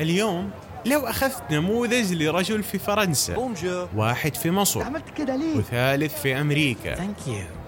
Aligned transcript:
اليوم 0.00 0.50
لو 0.86 1.00
أخذت 1.00 1.42
نموذج 1.50 2.22
لرجل 2.22 2.62
في 2.62 2.78
فرنسا 2.78 3.54
واحد 3.96 4.34
في 4.34 4.50
مصر 4.50 4.82
عملت 4.82 5.10
كده 5.16 5.36
ليه؟ 5.36 5.56
وثالث 5.56 6.22
في 6.22 6.40
أمريكا. 6.40 7.14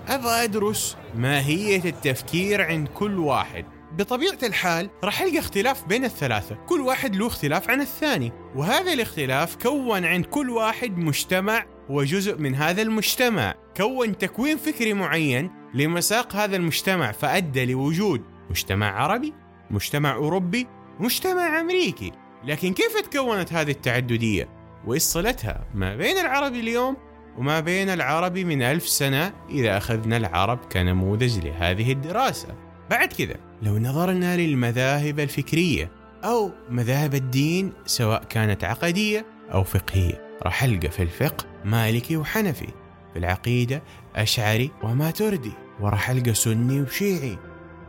أبغى 0.09 0.45
أدرس 0.45 0.97
ماهية 1.17 1.85
التفكير 1.85 2.63
عند 2.63 2.89
كل 2.89 3.19
واحد. 3.19 3.65
بطبيعة 3.93 4.39
الحال 4.43 4.91
راح 5.05 5.23
ألقى 5.23 5.39
اختلاف 5.39 5.85
بين 5.85 6.05
الثلاثة. 6.05 6.55
كل 6.67 6.81
واحد 6.81 7.17
له 7.17 7.27
اختلاف 7.27 7.71
عن 7.71 7.81
الثاني. 7.81 8.33
وهذا 8.57 8.93
الاختلاف 8.93 9.57
كون 9.57 10.05
عند 10.05 10.25
كل 10.25 10.51
واحد 10.51 10.99
مجتمع 10.99 11.65
وجزء 11.89 12.39
من 12.39 12.55
هذا 12.55 12.83
المجتمع. 12.83 13.55
كون 13.77 14.19
تكوين 14.19 14.57
فكري 14.57 14.95
معين 14.95 15.51
لمساق 15.75 16.37
هذا 16.37 16.57
المجتمع 16.57 17.13
فأدى 17.13 17.67
لوجود 17.67 18.23
مجتمع 18.51 19.03
عربي 19.03 19.35
مجتمع 19.71 20.15
أوروبي 20.15 20.67
مجتمع 21.01 21.61
أمريكي. 21.61 22.13
لكن 22.45 22.73
كيف 22.73 23.01
تكونت 23.01 23.53
هذه 23.53 23.71
التعددية؟ 23.71 24.49
وإيش 24.87 25.03
صلتها؟ 25.03 25.65
ما 25.75 25.97
بين 25.97 26.19
العربي 26.19 26.61
اليوم 26.61 26.97
وما 27.39 27.61
بين 27.61 27.89
العربي 27.89 28.45
من 28.45 28.63
ألف 28.63 28.89
سنة 28.89 29.33
إذا 29.51 29.77
أخذنا 29.77 30.17
العرب 30.17 30.59
كنموذج 30.73 31.47
لهذه 31.47 31.93
الدراسة. 31.93 32.49
بعد 32.91 33.13
كذا 33.13 33.35
لو 33.63 33.79
نظرنا 33.79 34.37
للمذاهب 34.37 35.21
الفكرية 35.21 35.91
أو 36.25 36.51
مذاهب 36.71 37.15
الدين 37.15 37.73
سواء 37.87 38.25
كانت 38.25 38.65
عقدية 38.65 39.27
أو 39.53 39.65
فقهية 39.65 40.39
راح 40.43 40.63
ألقى 40.63 40.91
في 40.91 41.03
الفقه 41.03 41.45
مالكي 41.65 42.17
وحنفي 42.17 42.69
في 43.13 43.19
العقيدة 43.19 43.83
أشعري 44.17 44.71
وماتردي 44.83 45.53
وراح 45.81 46.11
ألقى 46.11 46.35
سني 46.35 46.81
وشيعي. 46.81 47.39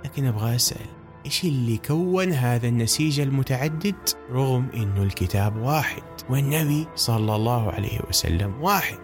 لكن 0.06 0.26
أبغى 0.26 0.56
أسأل 0.56 1.03
إيش 1.26 1.44
اللي 1.44 1.78
كون 1.78 2.32
هذا 2.32 2.68
النسيج 2.68 3.20
المتعدد؟ 3.20 3.96
رغم 4.32 4.70
إنه 4.74 5.04
الكتاب 5.04 5.58
واحد 5.58 6.04
والنبي 6.30 6.88
صلى 6.96 7.36
الله 7.36 7.72
عليه 7.72 8.00
وسلم 8.10 8.62
واحد. 8.62 9.00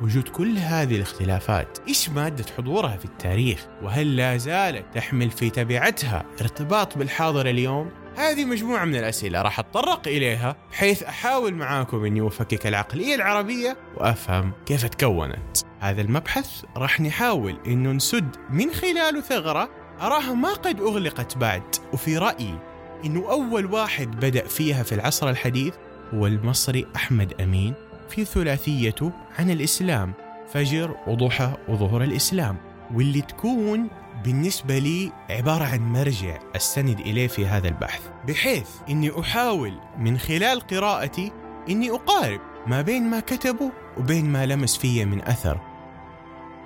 وجود 0.00 0.28
كل 0.28 0.58
هذه 0.58 0.96
الاختلافات 0.96 1.78
إيش 1.88 2.08
مادة 2.08 2.44
حضورها 2.58 2.96
في 2.96 3.04
التاريخ؟ 3.04 3.66
وهل 3.82 4.16
لا 4.16 4.36
زالت 4.36 4.84
تحمل 4.94 5.30
في 5.30 5.50
تبعتها 5.50 6.24
ارتباط 6.40 6.98
بالحاضر 6.98 7.46
اليوم؟ 7.46 7.90
هذه 8.16 8.44
مجموعة 8.44 8.84
من 8.84 8.96
الأسئلة 8.96 9.42
راح 9.42 9.58
أتطرق 9.58 10.08
إليها 10.08 10.56
بحيث 10.70 11.02
أحاول 11.02 11.54
معاكم 11.54 12.04
أني 12.04 12.26
أفكك 12.26 12.66
العقلية 12.66 13.14
العربية 13.14 13.76
وأفهم 13.96 14.52
كيف 14.66 14.86
تكونت. 14.86 15.58
هذا 15.80 16.00
المبحث 16.00 16.64
راح 16.76 17.00
نحاول 17.00 17.56
أنه 17.66 17.92
نسد 17.92 18.36
من 18.50 18.72
خلاله 18.72 19.20
ثغرة 19.20 19.83
أراها 20.00 20.34
ما 20.34 20.52
قد 20.52 20.80
أغلقت 20.80 21.38
بعد 21.38 21.62
وفي 21.92 22.18
رأيي 22.18 22.58
أنه 23.04 23.30
أول 23.30 23.66
واحد 23.66 24.10
بدأ 24.10 24.46
فيها 24.46 24.82
في 24.82 24.94
العصر 24.94 25.30
الحديث 25.30 25.74
هو 26.14 26.26
المصري 26.26 26.86
أحمد 26.96 27.40
أمين 27.40 27.74
في 28.08 28.24
ثلاثيته 28.24 29.12
عن 29.38 29.50
الإسلام 29.50 30.12
فجر 30.52 30.96
وضحى 31.06 31.52
وظهور 31.68 32.04
الإسلام 32.04 32.56
واللي 32.94 33.20
تكون 33.20 33.88
بالنسبة 34.24 34.78
لي 34.78 35.12
عبارة 35.30 35.64
عن 35.64 35.80
مرجع 35.80 36.38
أستند 36.56 37.00
إليه 37.00 37.26
في 37.26 37.46
هذا 37.46 37.68
البحث 37.68 38.00
بحيث 38.28 38.68
أني 38.88 39.20
أحاول 39.20 39.74
من 39.98 40.18
خلال 40.18 40.60
قراءتي 40.60 41.32
أني 41.68 41.90
أقارب 41.90 42.40
ما 42.66 42.82
بين 42.82 43.02
ما 43.02 43.20
كتبوا 43.20 43.70
وبين 43.98 44.32
ما 44.32 44.46
لمس 44.46 44.76
فيه 44.76 45.04
من 45.04 45.22
أثر. 45.22 45.60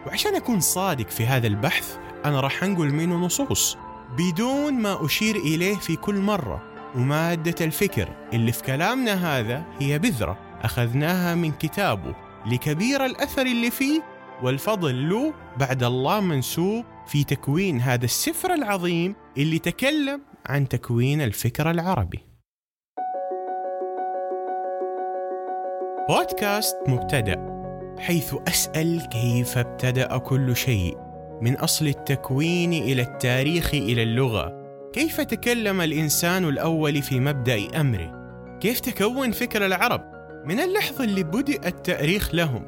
وعشان 0.06 0.34
أكون 0.34 0.60
صادق 0.60 1.08
في 1.08 1.26
هذا 1.26 1.46
البحث 1.46 1.98
أنا 2.24 2.40
راح 2.40 2.64
أنقل 2.64 2.94
منه 2.94 3.16
نصوص 3.16 3.76
بدون 4.16 4.74
ما 4.74 5.06
أشير 5.06 5.36
إليه 5.36 5.74
في 5.74 5.96
كل 5.96 6.14
مرة. 6.14 6.62
ومادة 6.96 7.64
الفكر 7.64 8.08
اللي 8.32 8.52
في 8.52 8.62
كلامنا 8.62 9.38
هذا 9.38 9.64
هي 9.78 9.98
بذرة. 9.98 10.38
أخذناها 10.62 11.34
من 11.34 11.52
كتابه 11.52 12.14
لكبير 12.46 13.04
الأثر 13.04 13.42
اللي 13.42 13.70
فيه 13.70 14.02
والفضل 14.42 15.08
له 15.08 15.34
بعد 15.56 15.82
الله 15.82 16.20
منسوب 16.20 16.84
في 17.06 17.24
تكوين 17.24 17.80
هذا 17.80 18.04
السفر 18.04 18.54
العظيم 18.54 19.14
اللي 19.38 19.58
تكلم 19.58 20.20
عن 20.46 20.68
تكوين 20.68 21.20
الفكر 21.20 21.70
العربي. 21.70 22.20
بودكاست 26.08 26.76
مبتدأ 26.88 27.58
حيث 27.98 28.34
أسأل 28.48 29.08
كيف 29.08 29.58
ابتدأ 29.58 30.18
كل 30.18 30.56
شيء. 30.56 31.07
من 31.42 31.56
أصل 31.56 31.86
التكوين 31.86 32.72
إلى 32.72 33.02
التاريخ 33.02 33.74
إلى 33.74 34.02
اللغة. 34.02 34.52
كيف 34.92 35.20
تكلم 35.20 35.80
الإنسان 35.80 36.44
الأول 36.44 37.02
في 37.02 37.20
مبدأ 37.20 37.80
أمره؟ 37.80 38.18
كيف 38.60 38.80
تكون 38.80 39.30
فكر 39.30 39.66
العرب؟ 39.66 40.00
من 40.44 40.60
اللحظة 40.60 41.04
اللي 41.04 41.22
بدأ 41.22 41.68
التأريخ 41.68 42.34
لهم. 42.34 42.64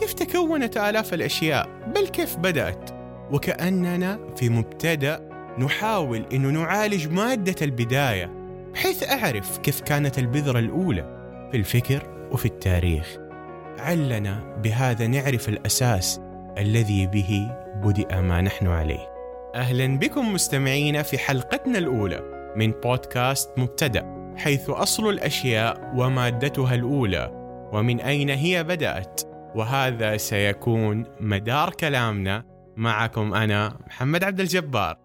كيف 0.00 0.12
تكونت 0.12 0.76
آلاف 0.76 1.14
الأشياء؟ 1.14 1.68
بل 1.94 2.08
كيف 2.08 2.36
بدأت؟ 2.36 2.90
وكأننا 3.32 4.18
في 4.36 4.48
مبتدأ 4.48 5.28
نحاول 5.58 6.26
أنه 6.32 6.50
نعالج 6.50 7.08
مادة 7.08 7.54
البداية 7.62 8.30
بحيث 8.72 9.10
أعرف 9.10 9.58
كيف 9.58 9.80
كانت 9.80 10.18
البذرة 10.18 10.58
الأولى 10.58 11.02
في 11.50 11.56
الفكر 11.56 12.28
وفي 12.32 12.46
التاريخ. 12.46 13.16
علنا 13.78 14.60
بهذا 14.62 15.06
نعرف 15.06 15.48
الأساس. 15.48 16.20
الذي 16.58 17.06
به 17.06 17.50
بدأ 17.74 18.20
ما 18.20 18.40
نحن 18.40 18.66
عليه. 18.66 19.14
أهلا 19.54 19.98
بكم 19.98 20.32
مستمعينا 20.32 21.02
في 21.02 21.18
حلقتنا 21.18 21.78
الأولى 21.78 22.52
من 22.56 22.70
بودكاست 22.70 23.50
مبتدأ 23.58 24.34
حيث 24.36 24.70
أصل 24.70 25.08
الأشياء 25.08 25.92
ومادتها 25.96 26.74
الأولى 26.74 27.30
ومن 27.72 28.00
أين 28.00 28.30
هي 28.30 28.64
بدأت؟ 28.64 29.20
وهذا 29.54 30.16
سيكون 30.16 31.04
مدار 31.20 31.70
كلامنا 31.70 32.44
معكم 32.76 33.34
أنا 33.34 33.78
محمد 33.86 34.24
عبد 34.24 34.40
الجبار. 34.40 34.98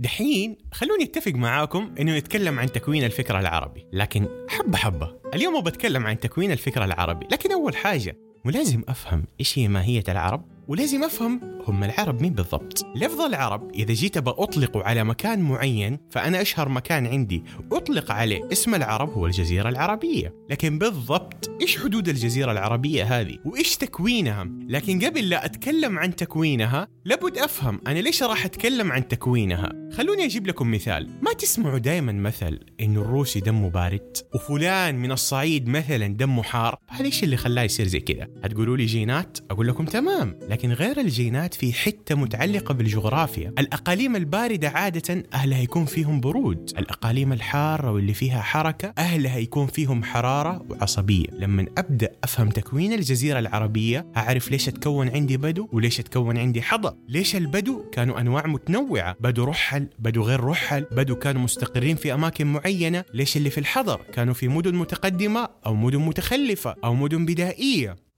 دحين 0.00 0.56
خلوني 0.72 1.04
أتفق 1.04 1.32
معاكم 1.32 1.94
إنه 2.00 2.18
نتكلم 2.18 2.58
عن 2.58 2.72
تكوين 2.72 3.04
الفكر 3.04 3.38
العربي 3.38 3.86
لكن 3.92 4.28
حبة 4.48 4.78
حبة 4.78 5.16
اليوم 5.34 5.60
بتكلم 5.60 6.06
عن 6.06 6.18
تكوين 6.18 6.52
الفكر 6.52 6.84
العربي 6.84 7.26
لكن 7.32 7.52
أول 7.52 7.76
حاجة 7.76 8.16
ولازم 8.44 8.82
أفهم 8.88 9.24
إيش 9.40 9.58
هي 9.58 9.68
ماهية 9.68 10.04
العرب؟ 10.08 10.42
ولازم 10.70 11.04
أفهم 11.04 11.40
هم 11.66 11.84
العرب 11.84 12.22
مين 12.22 12.32
بالضبط. 12.32 12.86
لفظ 12.96 13.20
العرب 13.20 13.70
إذا 13.74 13.94
جيت 13.94 14.18
بأطلقه 14.18 14.82
على 14.82 15.04
مكان 15.04 15.40
معين 15.40 15.98
فأنا 16.10 16.40
أشهر 16.40 16.68
مكان 16.68 17.06
عندي. 17.06 17.44
أطلق 17.72 18.12
عليه 18.12 18.48
اسم 18.52 18.74
العرب 18.74 19.10
هو 19.10 19.26
الجزيرة 19.26 19.68
العربية. 19.68 20.34
لكن 20.50 20.78
بالضبط 20.78 21.50
إيش 21.60 21.78
حدود 21.78 22.08
الجزيرة 22.08 22.52
العربية 22.52 23.20
هذه؟ 23.20 23.38
وإيش 23.44 23.76
تكوينها؟ 23.76 24.48
لكن 24.68 25.04
قبل 25.04 25.28
لا 25.28 25.44
أتكلم 25.44 25.98
عن 25.98 26.16
تكوينها 26.16 26.88
لابد 27.04 27.38
أفهم 27.38 27.80
أنا 27.86 27.98
ليش 27.98 28.22
راح 28.22 28.44
أتكلم 28.44 28.92
عن 28.92 29.08
تكوينها. 29.08 29.72
خلوني 29.92 30.24
أجيب 30.24 30.46
لكم 30.46 30.70
مثال. 30.70 31.10
ما 31.22 31.32
تسمعوا 31.32 31.78
دائما 31.78 32.12
مثل 32.12 32.60
انه 32.80 33.00
الروسي 33.00 33.40
دمه 33.40 33.70
بارد 33.70 34.16
وفلان 34.34 34.94
من 34.94 35.12
الصعيد 35.12 35.68
مثلا 35.68 36.06
دمه 36.06 36.42
حار؟ 36.42 36.78
هذا 36.88 37.04
إيش 37.04 37.24
اللي 37.24 37.36
خلاه 37.36 37.62
يصير 37.62 37.86
زي 37.86 38.00
كذا؟ 38.00 38.28
هتقولوا 38.44 38.76
لي 38.76 38.86
جينات؟ 38.86 39.38
أقول 39.50 39.68
لكم 39.68 39.84
تمام. 39.84 40.38
لكن 40.48 40.59
غير 40.66 41.00
الجينات 41.00 41.54
في 41.54 41.72
حتة 41.72 42.14
متعلقة 42.14 42.74
بالجغرافيا. 42.74 43.52
الأقاليم 43.58 44.16
الباردة 44.16 44.68
عادة 44.68 45.24
أهلها 45.34 45.58
يكون 45.58 45.84
فيهم 45.84 46.20
برود. 46.20 46.72
الأقاليم 46.78 47.32
الحارة 47.32 47.92
واللي 47.92 48.14
فيها 48.14 48.42
حركة 48.42 48.92
أهلها 48.98 49.38
يكون 49.38 49.66
فيهم 49.66 50.04
حرارة 50.04 50.66
وعصبية. 50.70 51.26
لما 51.32 51.66
أبدأ 51.78 52.10
أفهم 52.24 52.48
تكوين 52.48 52.92
الجزيرة 52.92 53.38
العربية 53.38 54.06
أعرف 54.16 54.50
ليش 54.50 54.64
تكون 54.64 55.08
عندي 55.08 55.36
بدو 55.36 55.68
وليش 55.72 55.96
تكون 55.96 56.38
عندي 56.38 56.62
حضر. 56.62 56.94
ليش 57.08 57.36
البدو 57.36 57.90
كانوا 57.92 58.20
أنواع 58.20 58.46
متنوعة؟ 58.46 59.16
بدو 59.20 59.44
رحل 59.44 59.88
بدو 59.98 60.22
غير 60.22 60.44
رحل 60.44 60.86
بدو 60.92 61.16
كانوا 61.16 61.42
مستقرين 61.42 61.96
في 61.96 62.14
أماكن 62.14 62.46
معينة. 62.46 63.04
ليش 63.14 63.36
اللي 63.36 63.50
في 63.50 63.58
الحضر؟ 63.58 64.00
كانوا 64.14 64.34
في 64.34 64.48
مدن 64.48 64.74
متقدمة 64.74 65.48
أو 65.66 65.74
مدن 65.74 65.98
متخلفة 65.98 66.74
أو 66.84 66.94
مدن 66.94 67.24
بدائية. 67.24 68.09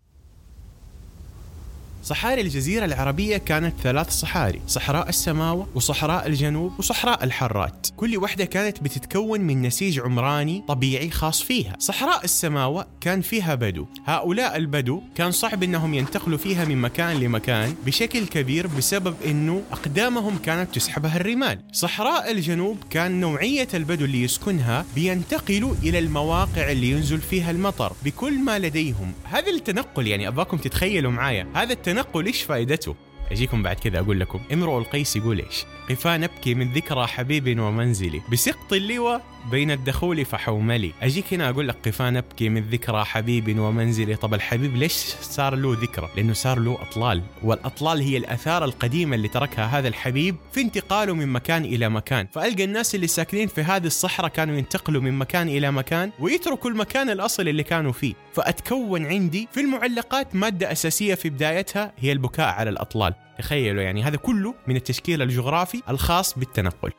صحاري 2.03 2.41
الجزيرة 2.41 2.85
العربية 2.85 3.37
كانت 3.37 3.75
ثلاث 3.83 4.11
صحاري 4.11 4.61
صحراء 4.67 5.09
السماوة 5.09 5.69
وصحراء 5.75 6.27
الجنوب 6.27 6.73
وصحراء 6.79 7.25
الحرات 7.25 7.89
كل 7.97 8.17
واحدة 8.17 8.45
كانت 8.45 8.83
بتتكون 8.83 9.41
من 9.41 9.63
نسيج 9.63 10.01
عمراني 10.01 10.65
طبيعي 10.69 11.11
خاص 11.11 11.43
فيها. 11.43 11.77
صحراء 11.79 12.25
السماوة 12.25 12.87
كان 13.01 13.21
فيها 13.21 13.55
بدو. 13.55 13.87
هؤلاء 14.07 14.57
البدو 14.57 15.03
كان 15.15 15.31
صعب 15.31 15.63
إنهم 15.63 15.95
ينتقلوا 15.95 16.39
فيها 16.39 16.65
من 16.65 16.77
مكان 16.77 17.21
لمكان 17.21 17.75
بشكل 17.87 18.27
كبير 18.27 18.67
بسبب 18.67 19.15
إنه 19.27 19.63
أقدامهم 19.73 20.39
كانت 20.39 20.75
تسحبها 20.75 21.17
الرمال. 21.17 21.59
صحراء 21.73 22.31
الجنوب 22.31 22.77
كان 22.91 23.21
نوعية 23.21 23.69
البدو 23.75 24.05
اللي 24.05 24.23
يسكنها 24.23 24.85
بينتقلوا 24.95 25.75
إلى 25.83 25.99
المواقع 25.99 26.73
اللي 26.73 26.91
ينزل 26.91 27.19
فيها 27.19 27.51
المطر 27.51 27.93
بكل 28.05 28.39
ما 28.39 28.59
لديهم. 28.59 29.13
هذا 29.25 29.51
التنقل 29.51 30.07
يعني 30.07 30.29
أبغاكم 30.29 30.57
تتخيلوا 30.57 31.13
معايا. 31.13 31.47
هذا 31.55 31.73
التنقل 31.73 31.92
إيش 32.27 32.43
فائدته؟ 32.43 32.95
أجيكم 33.31 33.63
بعد 33.63 33.77
كذا 33.77 33.99
أقول 33.99 34.21
لكم. 34.21 34.41
امرؤ 34.53 34.79
القيس 34.79 35.17
يقول 35.17 35.39
إيش؟ 35.39 35.65
قفا 35.91 36.17
نبكي 36.17 36.55
من 36.55 36.73
ذكرى 36.73 37.07
حبيب 37.07 37.61
ومنزلي. 37.61 38.23
بسقط 38.33 38.73
اللوى 38.73 39.21
بين 39.51 39.71
الدخول 39.71 40.25
فحوملي 40.25 40.93
أجيك 41.03 41.35
هنا 41.35 41.51
أقول 41.51 41.69
لك 41.69 41.77
قفا 41.89 42.11
نبكي 42.11 42.49
من 42.49 42.63
ذكرى 42.63 43.05
حبيب 43.05 43.59
ومنزلي 43.59 44.17
طب 44.17 44.35
الحبيب 44.35 44.77
ليش 44.77 44.93
صار 45.21 45.55
له 45.55 45.77
ذكرى؟ 45.81 46.09
لأنه 46.17 46.33
صار 46.33 46.59
له 46.59 46.79
أطلال. 46.83 47.23
والأطلال 47.43 48.01
هي 48.01 48.17
الآثار 48.17 48.65
القديمة 48.65 49.17
اللي 49.17 49.29
تركها 49.29 49.65
هذا 49.65 49.89
الحبيب 49.89 50.37
في 50.53 50.61
انتقاله 50.61 51.15
من 51.15 51.29
مكان 51.29 51.65
إلى 51.65 51.89
مكان. 51.89 52.27
فألقى 52.33 52.65
الناس 52.65 52.95
اللي 52.95 53.07
ساكنين 53.07 53.49
في 53.49 53.61
هذه 53.61 53.87
الصحراء 53.87 54.29
كانوا 54.29 54.57
ينتقلوا 54.57 55.03
من 55.03 55.13
مكان 55.13 55.49
إلى 55.49 55.71
مكان 55.71 56.11
ويتركوا 56.21 56.71
المكان 56.71 57.11
الاصلي 57.11 57.51
اللي 57.51 57.63
كانوا 57.63 57.93
فيه. 57.93 58.15
فأتكون 58.33 59.07
عندي 59.07 59.49
في 59.53 59.61
المعلقات 59.61 60.35
مادة 60.35 60.73
أساسية 60.73 61.15
في 61.15 61.31
بدايتها 61.31 61.93
هي 61.99 62.13
البكاء 62.13 62.49
على 62.49 62.71
الأطلال. 62.71 63.15
تخيلوا 63.39 63.83
يعني 63.83 64.03
هذا 64.03 64.17
كله 64.17 64.55
من 64.67 64.77
التشكيل 64.77 65.23
الجغرافي 65.23 65.83
الخاص 65.89 66.39
بالتنقل. 66.39 66.93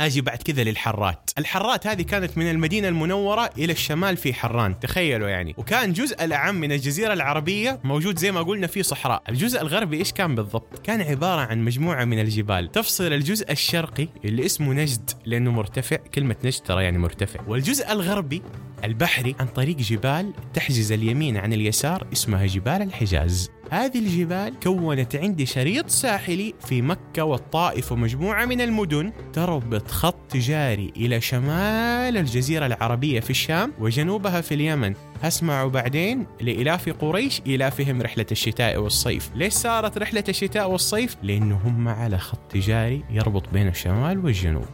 أجي 0.00 0.20
بعد 0.20 0.38
كذا 0.38 0.64
للحرات. 0.64 1.30
الحرات 1.38 1.86
هذه 1.86 2.02
كانت 2.02 2.38
من 2.38 2.50
المدينة 2.50 2.88
المنورة 2.88 3.50
إلى 3.58 3.72
الشمال 3.72 4.16
في 4.16 4.34
حران 4.34 4.80
تخيلوا 4.80 5.28
يعني. 5.28 5.54
وكان 5.58 5.92
جزء 5.92 6.24
الأعم 6.24 6.54
من 6.54 6.72
الجزيرة 6.72 7.12
العربية 7.12 7.80
موجود 7.84 8.18
زي 8.18 8.32
ما 8.32 8.42
قلنا 8.42 8.66
في 8.66 8.82
صحراء. 8.82 9.22
الجزء 9.28 9.62
الغربي 9.62 9.96
إيش 9.96 10.12
كان 10.12 10.34
بالضبط؟ 10.34 10.78
كان 10.84 11.00
عبارة 11.00 11.40
عن 11.40 11.64
مجموعة 11.64 12.04
من 12.04 12.20
الجبال. 12.20 12.72
تفصل 12.72 13.12
الجزء 13.12 13.52
الشرقي 13.52 14.08
اللي 14.24 14.46
اسمه 14.46 14.72
نجد 14.72 15.10
لأنه 15.26 15.50
مرتفع 15.50 15.96
كلمة 15.96 16.36
نجد 16.44 16.62
ترى 16.62 16.84
يعني 16.84 16.98
مرتفع. 16.98 17.40
والجزء 17.46 17.92
الغربي 17.92 18.42
البحري 18.84 19.34
عن 19.40 19.46
طريق 19.46 19.76
جبال 19.76 20.32
تحجز 20.54 20.92
اليمين 20.92 21.36
عن 21.36 21.52
اليسار 21.52 22.06
اسمها 22.12 22.46
جبال 22.46 22.82
الحجاز. 22.82 23.50
هذه 23.70 23.98
الجبال 23.98 24.54
كونت 24.62 25.16
عندي 25.16 25.46
شريط 25.46 25.88
ساحلي 25.90 26.54
في 26.66 26.82
مكة 26.82 27.24
والطائف 27.24 27.92
ومجموعة 27.92 28.44
من 28.44 28.60
المدن 28.60 29.12
تربط 29.32 29.90
خط 29.90 30.16
تجاري 30.28 30.92
إلى 30.96 31.20
شمال 31.20 32.16
الجزيرة 32.16 32.66
العربية 32.66 33.20
في 33.20 33.30
الشام 33.30 33.72
وجنوبها 33.78 34.40
في 34.40 34.54
اليمن. 34.54 34.94
هسمعوا 35.22 35.70
بعدين 35.70 36.26
لإلاف 36.40 36.88
قريش 36.88 37.40
إلافهم 37.46 38.02
رحلة 38.02 38.26
الشتاء 38.32 38.78
والصيف. 38.78 39.30
ليش 39.34 39.52
صارت 39.52 39.98
رحلة 39.98 40.24
الشتاء 40.28 40.70
والصيف؟ 40.70 41.16
لأنه 41.22 41.60
هم 41.64 41.88
على 41.88 42.18
خط 42.18 42.38
تجاري 42.50 43.04
يربط 43.10 43.48
بين 43.52 43.68
الشمال 43.68 44.24
والجنوب. 44.24 44.66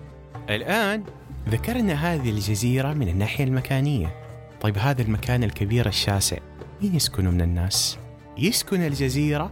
الآن 0.51 1.05
ذكرنا 1.49 1.93
هذه 1.93 2.31
الجزيرة 2.31 2.93
من 2.93 3.09
الناحية 3.09 3.45
المكانية. 3.45 4.15
طيب 4.61 4.79
هذا 4.79 5.03
المكان 5.03 5.45
الكبير 5.45 5.87
الشاسع 5.87 6.37
مين 6.83 6.95
يسكنه 6.95 7.31
من 7.31 7.41
الناس؟ 7.41 7.99
يسكن 8.39 8.81
الجزيرة 8.81 9.51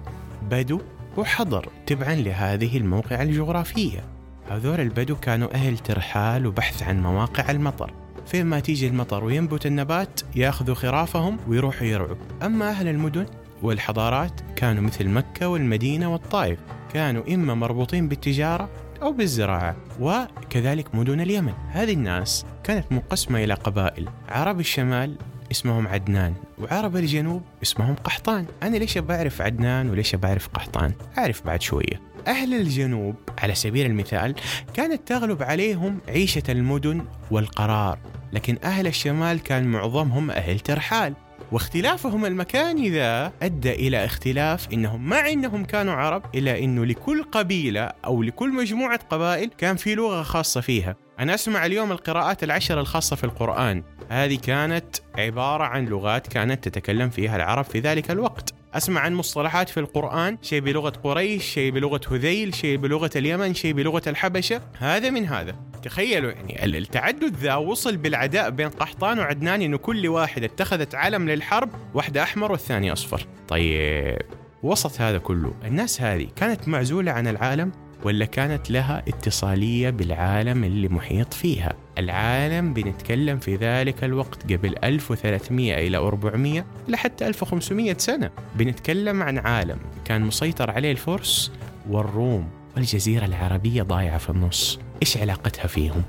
بدو 0.50 0.80
وحضر 1.16 1.68
تبعا 1.86 2.14
لهذه 2.14 2.76
الموقع 2.76 3.22
الجغرافية. 3.22 4.04
هذول 4.50 4.80
البدو 4.80 5.16
كانوا 5.16 5.54
أهل 5.54 5.78
ترحال 5.78 6.46
وبحث 6.46 6.82
عن 6.82 7.02
مواقع 7.02 7.50
المطر. 7.50 7.92
فين 8.26 8.46
ما 8.46 8.60
تيجي 8.60 8.86
المطر 8.86 9.24
وينبت 9.24 9.66
النبات 9.66 10.20
ياخذوا 10.36 10.74
خرافهم 10.74 11.38
ويروحوا 11.48 11.86
يرعوا. 11.86 12.16
أما 12.42 12.70
أهل 12.70 12.88
المدن 12.88 13.26
والحضارات 13.62 14.40
كانوا 14.56 14.82
مثل 14.82 15.08
مكة 15.08 15.48
والمدينة 15.48 16.12
والطائف. 16.12 16.58
كانوا 16.94 17.34
إما 17.34 17.54
مربوطين 17.54 18.08
بالتجارة 18.08 18.68
أو 19.02 19.12
بالزراعة 19.12 19.76
وكذلك 20.00 20.94
مدن 20.94 21.20
اليمن. 21.20 21.52
هذه 21.68 21.92
الناس 21.92 22.46
كانت 22.64 22.92
منقسمة 22.92 23.44
إلى 23.44 23.54
قبائل. 23.54 24.08
عرب 24.28 24.60
الشمال 24.60 25.16
اسمهم 25.50 25.88
عدنان 25.88 26.34
وعرب 26.58 26.96
الجنوب 26.96 27.42
اسمهم 27.62 27.94
قحطان. 27.94 28.46
أنا 28.62 28.76
ليش 28.76 28.98
بعرف 28.98 29.42
عدنان 29.42 29.90
وليش 29.90 30.14
بعرف 30.14 30.48
قحطان؟ 30.48 30.92
أعرف 31.18 31.46
بعد 31.46 31.62
شوية. 31.62 32.00
أهل 32.28 32.54
الجنوب 32.54 33.14
على 33.38 33.54
سبيل 33.54 33.86
المثال 33.86 34.34
كانت 34.74 35.08
تغلب 35.08 35.42
عليهم 35.42 35.98
عيشة 36.08 36.42
المدن 36.48 37.04
والقرار 37.30 37.98
لكن 38.32 38.58
أهل 38.64 38.86
الشمال 38.86 39.42
كان 39.42 39.64
معظمهم 39.64 40.30
أهل 40.30 40.60
ترحال. 40.60 41.14
واختلافهم 41.52 42.26
المكاني 42.26 42.90
ذا 42.90 43.32
أدى 43.42 43.72
إلى 43.72 44.04
اختلاف 44.04 44.72
إنهم 44.72 45.08
مع 45.08 45.28
إنهم 45.28 45.64
كانوا 45.64 45.94
عرب 45.94 46.22
إلا 46.34 46.58
إنه 46.58 46.84
لكل 46.84 47.22
قبيلة 47.22 47.90
أو 48.04 48.22
لكل 48.22 48.50
مجموعة 48.50 49.00
قبائل 49.10 49.50
كان 49.58 49.76
في 49.76 49.94
لغة 49.94 50.22
خاصة 50.22 50.60
فيها. 50.60 50.96
أنا 51.18 51.34
أسمع 51.34 51.66
اليوم 51.66 51.92
القراءات 51.92 52.44
العشر 52.44 52.80
الخاصة 52.80 53.16
في 53.16 53.24
القرآن. 53.24 53.82
هذه 54.08 54.38
كانت 54.38 54.96
عبارة 55.18 55.64
عن 55.64 55.84
لغات 55.84 56.26
كانت 56.26 56.68
تتكلم 56.68 57.10
فيها 57.10 57.36
العرب 57.36 57.64
في 57.64 57.80
ذلك 57.80 58.10
الوقت. 58.10 58.54
أسمع 58.74 59.00
عن 59.00 59.14
مصطلحات 59.14 59.68
في 59.68 59.80
القرآن 59.80 60.38
شيء 60.42 60.60
بلغة 60.60 60.92
قريش 61.04 61.44
شيء 61.44 61.72
بلغة 61.72 62.00
هذيل 62.10 62.54
شيء 62.54 62.76
بلغة 62.76 63.10
اليمن 63.16 63.54
شيء 63.54 63.72
بلغة 63.72 64.02
الحبشة. 64.06 64.60
هذا 64.78 65.10
من 65.10 65.26
هذا. 65.26 65.71
تخيلوا 65.82 66.30
يعني 66.30 66.64
التعدد 66.64 67.36
ذا 67.36 67.54
وصل 67.54 67.96
بالعداء 67.96 68.50
بين 68.50 68.68
قحطان 68.68 69.18
وعدنان 69.18 69.62
إنه 69.62 69.76
كل 69.78 70.08
واحد 70.08 70.44
اتخذت 70.44 70.94
علم 70.94 71.28
للحرب 71.28 71.70
واحدة 71.94 72.22
أحمر 72.22 72.52
والثاني 72.52 72.92
أصفر. 72.92 73.26
طيب 73.48 74.18
وسط 74.62 75.00
هذا 75.00 75.18
كله 75.18 75.54
الناس 75.64 76.02
هذه 76.02 76.28
كانت 76.36 76.68
معزولة 76.68 77.12
عن 77.12 77.26
العالم 77.26 77.72
ولا 78.04 78.24
كانت 78.24 78.70
لها 78.70 79.02
اتصالية 79.08 79.90
بالعالم 79.90 80.64
اللي 80.64 80.88
محيط 80.88 81.34
فيها؟ 81.34 81.72
العالم 81.98 82.74
بنتكلم 82.74 83.38
في 83.38 83.56
ذلك 83.56 84.04
الوقت 84.04 84.52
قبل 84.52 84.74
1300 84.84 85.86
إلى 85.86 85.96
400 85.96 86.64
إلى 86.88 86.96
حتى 86.96 87.26
1500 87.26 87.94
سنة. 87.98 88.30
بنتكلم 88.54 89.22
عن 89.22 89.38
عالم 89.38 89.78
كان 90.04 90.22
مسيطر 90.22 90.70
عليه 90.70 90.92
الفرس 90.92 91.52
والروم 91.90 92.48
والجزيرة 92.76 93.24
العربية 93.24 93.82
ضايعة 93.82 94.18
في 94.18 94.30
النص. 94.30 94.80
إيش 95.02 95.16
علاقتها 95.16 95.66
فيهم؟ 95.66 96.02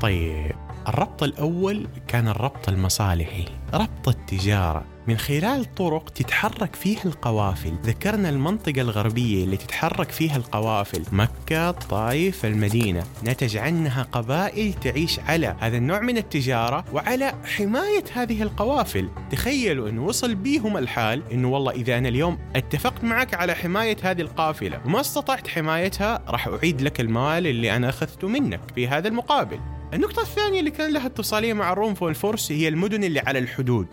طيب 0.00 0.52
الربط 0.88 1.22
الأول 1.22 1.88
كان 2.08 2.28
الربط 2.28 2.68
المصالحي 2.68 3.44
ربط 3.74 4.08
التجارة 4.08 4.84
من 5.08 5.16
خلال 5.16 5.74
طرق 5.74 6.10
تتحرك 6.10 6.76
فيها 6.76 7.04
القوافل. 7.04 7.72
ذكرنا 7.84 8.28
المنطقة 8.28 8.80
الغربية 8.80 9.44
اللي 9.44 9.56
تتحرك 9.56 10.10
فيها 10.10 10.36
القوافل. 10.36 11.02
مكة 11.12 11.70
الطائف 11.70 12.46
المدينة. 12.46 13.04
نتج 13.24 13.56
عنها 13.56 14.02
قبائل 14.02 14.72
تعيش 14.72 15.18
على 15.18 15.56
هذا 15.60 15.76
النوع 15.76 16.00
من 16.00 16.18
التجارة 16.18 16.84
وعلى 16.92 17.34
حماية 17.44 18.04
هذه 18.12 18.42
القوافل. 18.42 19.08
تخيلوا 19.30 19.88
أنه 19.88 20.04
وصل 20.04 20.34
بيهم 20.34 20.76
الحال 20.76 21.22
أنه 21.32 21.48
والله 21.48 21.72
إذا 21.72 21.98
أنا 21.98 22.08
اليوم 22.08 22.38
اتفقت 22.56 23.04
معك 23.04 23.34
على 23.34 23.54
حماية 23.54 23.96
هذه 24.02 24.20
القافلة 24.20 24.80
وما 24.86 25.00
استطعت 25.00 25.48
حمايتها 25.48 26.24
راح 26.28 26.48
أعيد 26.48 26.82
لك 26.82 27.00
المال 27.00 27.46
اللي 27.46 27.76
أنا 27.76 27.88
أخذته 27.88 28.28
منك 28.28 28.60
في 28.74 28.88
هذا 28.88 29.08
المقابل. 29.08 29.60
النقطة 29.94 30.22
الثانية 30.22 30.60
اللي 30.60 30.70
كان 30.70 30.92
لها 30.92 31.06
اتصالية 31.06 31.52
مع 31.52 31.72
الروم 31.72 31.94
والفرس 32.00 32.52
هي 32.52 32.68
المدن 32.68 33.04
اللي 33.04 33.20
على 33.20 33.38
الحدود. 33.38 33.88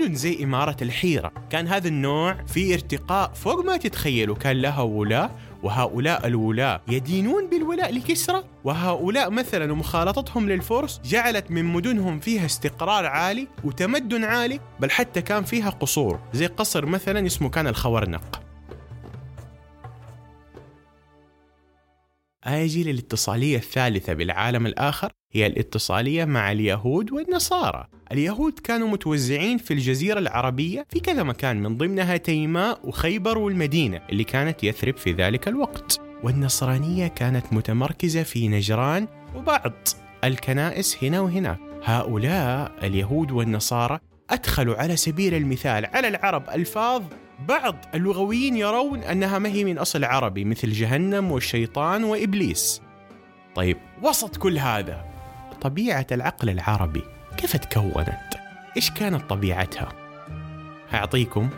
مدن 0.00 0.14
زي 0.14 0.44
إمارة 0.44 0.76
الحيرة. 0.82 1.32
كان 1.50 1.66
هذا 1.68 1.88
النوع 1.88 2.44
في 2.44 2.74
ارتقاء 2.74 3.32
فوق 3.32 3.64
ما 3.64 3.76
تتخيلوا. 3.76 4.36
كان 4.36 4.56
لها 4.56 4.82
ولاة 4.82 5.30
وهؤلاء 5.62 6.26
الولاة 6.26 6.80
يدينون 6.88 7.50
بالولاء 7.50 7.92
لكسرى. 7.94 8.44
وهؤلاء 8.64 9.30
مثلا 9.30 9.72
ومخالطتهم 9.72 10.48
للفرس 10.48 11.00
جعلت 11.04 11.50
من 11.50 11.64
مدنهم 11.64 12.20
فيها 12.20 12.46
استقرار 12.46 13.06
عالي 13.06 13.48
وتمدن 13.64 14.24
عالي 14.24 14.60
بل 14.80 14.90
حتى 14.90 15.22
كان 15.22 15.44
فيها 15.44 15.70
قصور. 15.70 16.20
زي 16.32 16.46
قصر 16.46 16.86
مثلا 16.86 17.26
اسمه 17.26 17.50
كان 17.50 17.66
الخورنق. 17.66 18.42
أجي 22.44 22.92
للاتصالية 22.92 23.56
الثالثة 23.56 24.12
بالعالم 24.12 24.66
الآخر. 24.66 25.12
هي 25.32 25.46
الاتصالية 25.46 26.24
مع 26.24 26.52
اليهود 26.52 27.12
والنصارى. 27.12 27.86
اليهود 28.12 28.58
كانوا 28.58 28.88
متوزعين 28.88 29.58
في 29.58 29.74
الجزيرة 29.74 30.18
العربية 30.18 30.86
في 30.90 31.00
كذا 31.00 31.22
مكان 31.22 31.62
من 31.62 31.76
ضمنها 31.76 32.16
تيماء 32.16 32.80
وخيبر 32.84 33.38
والمدينة 33.38 34.00
اللي 34.10 34.24
كانت 34.24 34.64
يثرب 34.64 34.96
في 34.96 35.12
ذلك 35.12 35.48
الوقت. 35.48 36.00
والنصرانية 36.22 37.06
كانت 37.06 37.52
متمركزة 37.52 38.22
في 38.22 38.48
نجران 38.48 39.08
وبعض 39.36 39.72
الكنائس 40.24 41.04
هنا 41.04 41.20
وهناك. 41.20 41.58
هؤلاء 41.84 42.72
اليهود 42.82 43.30
والنصارى 43.30 43.98
أدخلوا 44.30 44.76
على 44.76 44.96
سبيل 44.96 45.34
المثال 45.34 45.86
على 45.86 46.08
العرب 46.08 46.50
ألفاظ 46.50 47.02
بعض 47.48 47.76
اللغويين 47.94 48.56
يرون 48.56 48.98
أنها 48.98 49.38
ما 49.38 49.48
هي 49.48 49.64
من 49.64 49.78
أصل 49.78 50.04
عربي 50.04 50.44
مثل 50.44 50.72
جهنم 50.72 51.30
والشيطان 51.32 52.04
وإبليس. 52.04 52.82
طيب 53.54 53.76
وسط 54.02 54.36
كل 54.36 54.58
هذا 54.58 55.09
طبيعة 55.60 56.06
العقل 56.12 56.50
العربي. 56.50 57.02
كيف 57.36 57.56
تكونت؟ 57.56 58.30
إيش 58.76 58.90
كانت 58.90 59.30
طبيعتها؟ 59.30 59.88
هأعطيكم 60.90 61.50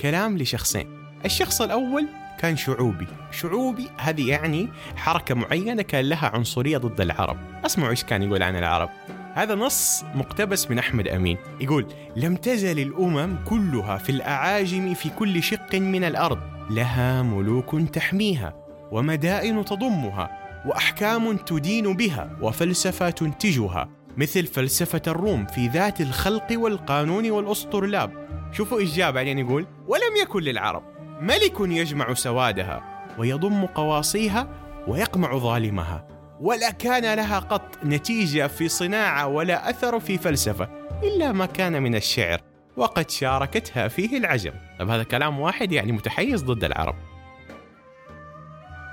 كلام 0.00 0.38
لشخصين. 0.38 0.86
الشخص 1.24 1.62
الأول 1.62 2.08
كان 2.38 2.56
شعوبي. 2.56 3.06
شعوبي 3.30 3.88
هذه 3.98 4.28
يعني 4.28 4.68
حركة 4.96 5.34
معينة 5.34 5.82
كان 5.82 6.04
لها 6.04 6.30
عنصرية 6.34 6.78
ضد 6.78 7.00
العرب. 7.00 7.36
أسمعوا 7.66 7.90
إيش 7.90 8.04
كان 8.04 8.22
يقول 8.22 8.42
عن 8.42 8.56
العرب. 8.56 8.90
هذا 9.34 9.54
نص 9.54 10.04
مقتبس 10.14 10.70
من 10.70 10.78
أحمد 10.78 11.08
أمين. 11.08 11.38
يقول 11.60 11.86
لم 12.16 12.36
تزل 12.36 12.78
الأمم 12.78 13.36
كلها 13.44 13.96
في 13.96 14.10
الأعاجم 14.10 14.94
في 14.94 15.10
كل 15.10 15.42
شق 15.42 15.74
من 15.74 16.04
الأرض. 16.04 16.38
لها 16.70 17.22
ملوك 17.22 17.76
تحميها 17.92 18.54
ومدائن 18.92 19.64
تضمها. 19.64 20.37
وأحكام 20.66 21.36
تدين 21.36 21.96
بها 21.96 22.36
وفلسفة 22.42 23.10
تنتجها 23.10 23.88
مثل 24.16 24.46
فلسفة 24.46 25.02
الروم 25.06 25.46
في 25.46 25.68
ذات 25.68 26.00
الخلق 26.00 26.46
والقانون 26.52 27.30
والأسطرلاب 27.30 28.28
شوفوا 28.52 28.78
إيش 28.78 28.94
جاب 28.94 29.14
بعدين 29.14 29.38
يقول 29.38 29.66
ولم 29.86 30.16
يكن 30.22 30.40
للعرب 30.40 30.82
ملك 31.20 31.60
يجمع 31.60 32.14
سوادها 32.14 33.04
ويضم 33.18 33.66
قواصيها 33.66 34.48
ويقمع 34.88 35.38
ظالمها 35.38 36.08
ولا 36.40 36.70
كان 36.70 37.14
لها 37.14 37.38
قط 37.38 37.78
نتيجة 37.84 38.46
في 38.46 38.68
صناعة 38.68 39.26
ولا 39.26 39.70
أثر 39.70 40.00
في 40.00 40.18
فلسفة 40.18 40.68
إلا 41.02 41.32
ما 41.32 41.46
كان 41.46 41.82
من 41.82 41.94
الشعر 41.94 42.40
وقد 42.76 43.10
شاركتها 43.10 43.88
فيه 43.88 44.18
العجم. 44.18 44.52
طب 44.78 44.90
هذا 44.90 45.02
كلام 45.02 45.40
واحد 45.40 45.72
يعني 45.72 45.92
متحيز 45.92 46.44
ضد 46.44 46.64
العرب. 46.64 46.94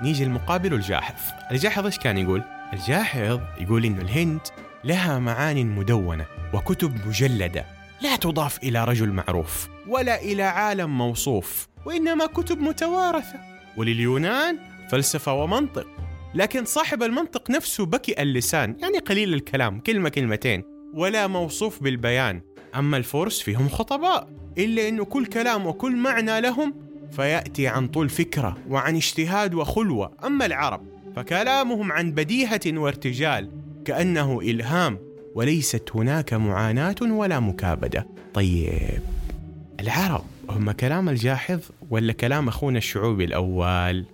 نيجي 0.02 0.24
المقابل 0.24 0.74
الجاحظ 0.74 1.14
الجاحظ 1.50 1.84
إيش 1.84 1.98
كان 1.98 2.18
يقول؟ 2.18 2.42
الجاحظ 2.72 3.40
يقول 3.60 3.84
إنه 3.84 4.02
الهند 4.02 4.40
لها 4.84 5.18
معان 5.18 5.66
مدونة 5.66 6.26
وكتب 6.54 7.06
مجلدة. 7.06 7.64
لا 8.00 8.16
تضاف 8.16 8.62
إلى 8.62 8.84
رجل 8.84 9.12
معروف 9.12 9.68
ولا 9.88 10.22
إلى 10.22 10.42
عالم 10.42 10.98
موصوف 10.98 11.68
وإنما 11.86 12.26
كتب 12.26 12.58
متوارثة. 12.58 13.38
ولليونان 13.76 14.58
فلسفة 14.90 15.34
ومنطق. 15.34 15.86
لكن 16.34 16.64
صاحب 16.64 17.02
المنطق 17.02 17.50
نفسه 17.50 17.86
بكي 17.86 18.22
اللسان 18.22 18.76
يعني 18.80 18.98
قليل 18.98 19.34
الكلام 19.34 19.80
كلمة 19.80 20.08
كلمتين 20.08 20.62
ولا 20.94 21.26
موصوف 21.26 21.82
بالبيان. 21.82 22.40
أما 22.74 22.96
الفرس 22.96 23.40
فيهم 23.40 23.68
خطباء 23.68 24.28
إلا 24.58 24.88
أنه 24.88 25.04
كل 25.04 25.26
كلام 25.26 25.66
وكل 25.66 25.96
معنى 25.96 26.40
لهم 26.40 26.85
فيأتي 27.16 27.68
عن 27.68 27.88
طول 27.88 28.08
فكرة 28.08 28.56
وعن 28.68 28.96
اجتهاد 28.96 29.54
وخلوة. 29.54 30.12
أما 30.24 30.46
العرب 30.46 30.80
فكلامهم 31.16 31.92
عن 31.92 32.12
بديهة 32.12 32.60
وارتجال 32.66 33.50
كأنه 33.84 34.40
إلهام 34.40 34.98
وليست 35.34 35.90
هناك 35.94 36.34
معاناة 36.34 36.94
ولا 37.02 37.40
مكابدة. 37.40 38.06
طيب 38.34 39.00
العرب 39.80 40.24
هم 40.50 40.70
كلام 40.70 41.08
الجاحظ 41.08 41.60
ولا 41.90 42.12
كلام 42.12 42.48
أخونا 42.48 42.78
الشعوبي 42.78 43.24
الأول؟ 43.24 44.04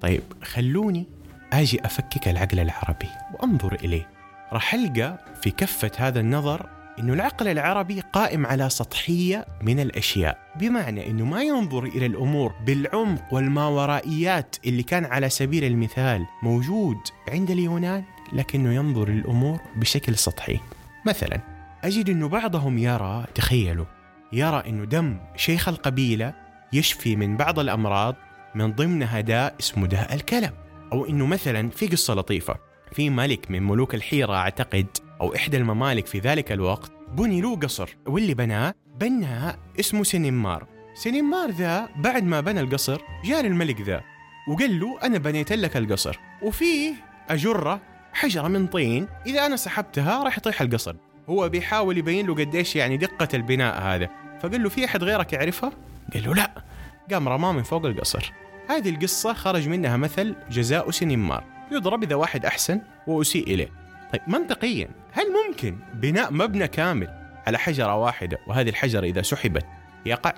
طيب 0.00 0.22
خلوني 0.42 1.06
أجي 1.52 1.84
أفكك 1.84 2.28
العقل 2.28 2.58
العربي 2.58 3.08
وأنظر 3.34 3.74
إليه. 3.74 4.08
راح 4.52 4.74
ألقى 4.74 5.18
في 5.42 5.50
كفة 5.50 5.90
هذا 5.96 6.20
النظر 6.20 6.75
إنه 6.98 7.12
العقل 7.12 7.48
العربي 7.48 8.00
قائم 8.12 8.46
على 8.46 8.70
سطحية 8.70 9.46
من 9.62 9.80
الأشياء، 9.80 10.38
بمعنى 10.56 11.10
إنه 11.10 11.24
ما 11.24 11.42
ينظر 11.42 11.84
إلى 11.84 12.06
الأمور 12.06 12.54
بالعمق 12.66 13.34
والماورائيات 13.34 14.56
اللي 14.66 14.82
كان 14.82 15.04
على 15.04 15.28
سبيل 15.28 15.64
المثال 15.64 16.26
موجود 16.42 16.96
عند 17.28 17.50
اليونان 17.50 18.04
لكنه 18.32 18.74
ينظر 18.74 19.08
للأمور 19.08 19.60
بشكل 19.76 20.16
سطحي. 20.16 20.60
مثلا 21.06 21.40
أجد 21.84 22.10
إنه 22.10 22.28
بعضهم 22.28 22.78
يرى 22.78 23.24
تخيلوا 23.34 23.86
يرى 24.32 24.62
إنه 24.66 24.84
دم 24.84 25.18
شيخ 25.36 25.68
القبيلة 25.68 26.34
يشفي 26.72 27.16
من 27.16 27.36
بعض 27.36 27.58
الأمراض 27.58 28.14
من 28.54 28.72
ضمنها 28.72 29.20
داء 29.20 29.54
اسمه 29.60 29.86
داء 29.86 30.14
الكلى 30.14 30.50
أو 30.92 31.06
إنه 31.06 31.26
مثلا 31.26 31.70
في 31.70 31.86
قصة 31.86 32.14
لطيفة 32.14 32.56
في 32.92 33.10
ملك 33.10 33.50
من 33.50 33.62
ملوك 33.62 33.94
الحيرة 33.94 34.34
أعتقد 34.34 34.86
أو 35.20 35.34
إحدى 35.34 35.56
الممالك 35.56 36.06
في 36.06 36.18
ذلك 36.18 36.52
الوقت 36.52 36.92
بني 37.12 37.40
له 37.40 37.56
قصر 37.56 37.96
واللي 38.06 38.34
بناه 38.34 38.74
بناه 39.00 39.56
اسمه 39.80 40.02
سنمار 40.04 40.66
سنمار 40.94 41.50
ذا 41.50 41.88
بعد 41.96 42.24
ما 42.24 42.40
بنى 42.40 42.60
القصر 42.60 43.00
جاء 43.24 43.46
الملك 43.46 43.80
ذا 43.80 44.02
وقال 44.48 44.80
له 44.80 44.98
أنا 45.02 45.18
بنيت 45.18 45.52
لك 45.52 45.76
القصر 45.76 46.18
وفيه 46.42 46.94
أجرة 47.30 47.80
حجره 48.12 48.48
من 48.48 48.66
طين 48.66 49.08
إذا 49.26 49.46
أنا 49.46 49.56
سحبتها 49.56 50.22
راح 50.22 50.38
يطيح 50.38 50.60
القصر. 50.60 50.96
هو 51.28 51.48
بيحاول 51.48 51.98
يبين 51.98 52.26
له 52.26 52.34
قديش 52.34 52.76
يعني 52.76 52.96
دقة 52.96 53.28
البناء 53.34 53.82
هذا. 53.82 54.08
فقال 54.42 54.62
له 54.62 54.68
في 54.68 54.84
أحد 54.84 55.04
غيرك 55.04 55.32
يعرفها؟ 55.32 55.72
قال 56.14 56.24
له 56.24 56.34
لا. 56.34 56.64
قام 57.12 57.28
رماه 57.28 57.52
من 57.52 57.62
فوق 57.62 57.86
القصر. 57.86 58.32
هذه 58.68 58.88
القصة 58.90 59.32
خرج 59.32 59.68
منها 59.68 59.96
مثل 59.96 60.34
جزاء 60.50 60.90
سنمار 60.90 61.44
يضرب 61.72 62.02
إذا 62.02 62.14
واحد 62.14 62.46
أحسن 62.46 62.80
وأسيء 63.06 63.54
إليه. 63.54 63.68
طيب 64.12 64.22
منطقيا 64.26 64.88
هل 65.16 65.24
ممكن 65.32 65.78
بناء 65.94 66.32
مبنى 66.32 66.68
كامل 66.68 67.08
على 67.46 67.58
حجرة 67.58 67.96
واحدة 67.96 68.38
وهذه 68.46 68.68
الحجرة 68.68 69.06
إذا 69.06 69.22
سحبت 69.22 69.66
يقع؟ 70.06 70.34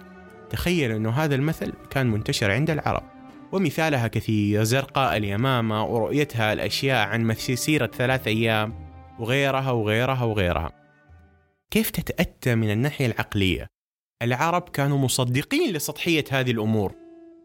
تخيل 0.51 0.91
أنه 0.91 1.11
هذا 1.11 1.35
المثل 1.35 1.73
كان 1.91 2.07
منتشر 2.07 2.51
عند 2.51 2.71
العرب 2.71 3.03
ومثالها 3.53 4.09
كثير 4.09 4.65
زرقاء 4.65 5.17
اليمامة 5.17 5.85
ورؤيتها 5.85 6.53
الأشياء 6.53 7.09
عن 7.09 7.25
مسيرة 7.25 7.87
ثلاث 7.87 8.27
أيام 8.27 8.75
وغيرها 9.19 9.71
وغيرها 9.71 10.25
وغيرها. 10.25 10.73
كيف 11.71 11.91
تتأتى 11.91 12.55
من 12.55 12.71
الناحية 12.71 13.07
العقلية؟ 13.07 13.67
العرب 14.23 14.69
كانوا 14.69 14.99
مصدقين 14.99 15.73
لسطحية 15.73 16.25
هذه 16.31 16.51
الأمور. 16.51 16.95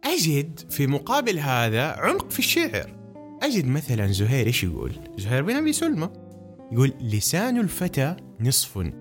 أجد 0.06 0.72
في 0.72 0.88
مقابل 0.88 1.40
هذا 1.40 1.92
عمق 1.92 2.32
في 2.32 2.40
الشعر. 2.40 2.96
أجد 3.44 3.68
مثلا 3.68 4.08
زهير 4.08 4.48
إيش 4.48 4.64
يقول؟ 4.64 4.92
زهير 5.18 5.44
بن 5.44 5.56
أبي 5.56 5.74
سلمى 5.74 6.23
يقول 6.72 6.94
لسان 7.02 7.60
الفتى 7.60 8.16
نصف 8.40 8.92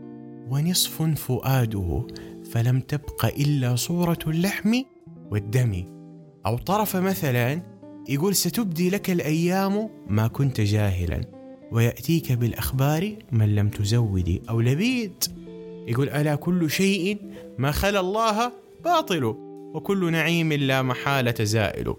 ونصف 0.50 1.02
فؤاده 1.02 2.06
فلم 2.50 2.80
تبق 2.80 3.24
إلا 3.24 3.76
صورة 3.76 4.18
اللحم 4.26 4.82
والدم. 5.30 5.84
أو 6.46 6.58
طرف 6.58 6.96
مثلا 6.96 7.62
يقول 8.08 8.34
ستبدي 8.34 8.90
لك 8.90 9.10
الأيام 9.10 9.90
ما 10.08 10.26
كنت 10.26 10.60
جاهلا 10.60 11.20
ويأتيك 11.72 12.32
بالأخبار 12.32 13.16
من 13.32 13.54
لم 13.54 13.68
تزودي 13.68 14.42
أو 14.48 14.60
لبيد 14.60 15.24
يقول 15.86 16.08
ألا 16.08 16.34
كل 16.34 16.70
شيء 16.70 17.18
ما 17.58 17.70
خلا 17.70 18.00
الله 18.00 18.52
باطل 18.84 19.24
وكل 19.74 20.12
نعيم 20.12 20.52
لا 20.52 20.82
محالة 20.82 21.44
زائل. 21.44 21.94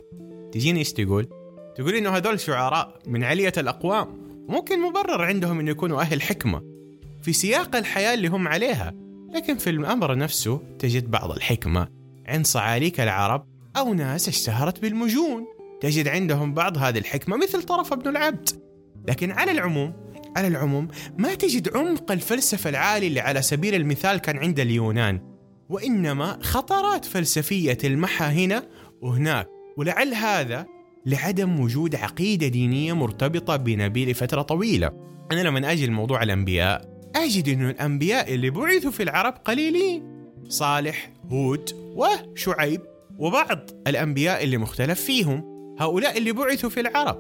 تجيني 0.52 0.80
إيش 0.80 0.94
تقول؟ 0.94 1.28
تقول 1.76 1.96
إنه 1.96 2.10
هذول 2.10 2.40
شعراء 2.40 3.00
من 3.08 3.24
علية 3.24 3.54
الأقوام. 3.58 4.23
ممكن 4.50 4.82
مبرر 4.82 5.22
عندهم 5.22 5.60
إنه 5.60 5.72
يكونوا 5.72 6.02
أهل 6.02 6.22
حكمة 6.22 6.62
في 7.22 7.34
سياق 7.34 7.76
الحياة 7.76 8.14
اللي 8.14 8.28
هم 8.28 8.48
عليها. 8.48 8.94
لكن 9.36 9.58
في 9.58 9.70
الأمر 9.70 10.16
نفسه 10.16 10.62
تجد 10.80 11.12
بعض 11.12 11.32
الحكمة 11.32 11.88
عند 12.28 12.46
صعاليك 12.46 13.00
العرب 13.00 13.46
أو 13.78 13.94
ناس 13.94 14.28
اشتهرت 14.28 14.80
بالمجون. 14.80 15.46
تجد 15.82 16.08
عندهم 16.08 16.54
بعض 16.54 16.78
هذه 16.78 16.98
الحكمة 16.98 17.38
مثل 17.38 17.64
طرف 17.64 17.94
ابن 17.94 18.10
العبد. 18.10 18.50
لكن 19.08 19.32
على 19.32 19.52
العموم 19.52 19.94
على 20.36 20.48
العموم 20.48 20.88
ما 21.18 21.36
تجد 21.36 21.78
عمق 21.78 22.12
الفلسفة 22.12 22.70
العالي 22.70 23.08
اللي 23.08 23.20
على 23.20 23.42
سبيل 23.42 23.76
المثال 23.76 24.18
كان 24.18 24.38
عند 24.38 24.60
اليونان. 24.60 25.22
وإنما 25.70 26.40
خطرات 26.42 27.06
فلسفية 27.06 27.74
تلمحها 27.74 28.32
هنا 28.32 28.64
وهناك. 29.02 29.48
ولعل 29.78 30.14
هذا 30.14 30.66
لعدم 31.06 31.60
وجود 31.60 31.96
عقيدة 31.96 32.48
دينية 32.48 32.94
مرتبطة 32.94 33.56
بنبي 33.56 34.12
لفترة 34.12 34.42
طويلة. 34.42 34.92
أنا 35.32 35.42
لما 35.42 35.72
أجي 35.72 35.88
لموضوع 35.88 36.24
الأنبياء 36.24 36.94
أجد 37.16 37.50
أن 37.50 37.70
الأنبياء 37.70 38.34
اللي 38.34 38.50
بعثوا 38.50 38.92
في 38.92 39.04
العرب 39.04 39.34
قليلين. 39.46 40.04
صالح 40.50 41.12
هود 41.32 41.70
وشعيب 41.74 42.82
وبعض 43.18 43.60
الأنبياء 43.88 44.44
اللي 44.44 44.58
مختلف 44.58 45.02
فيهم. 45.02 45.44
هؤلاء 45.80 46.18
اللي 46.18 46.32
بعثوا 46.32 46.70
في 46.70 46.80
العرب. 46.80 47.20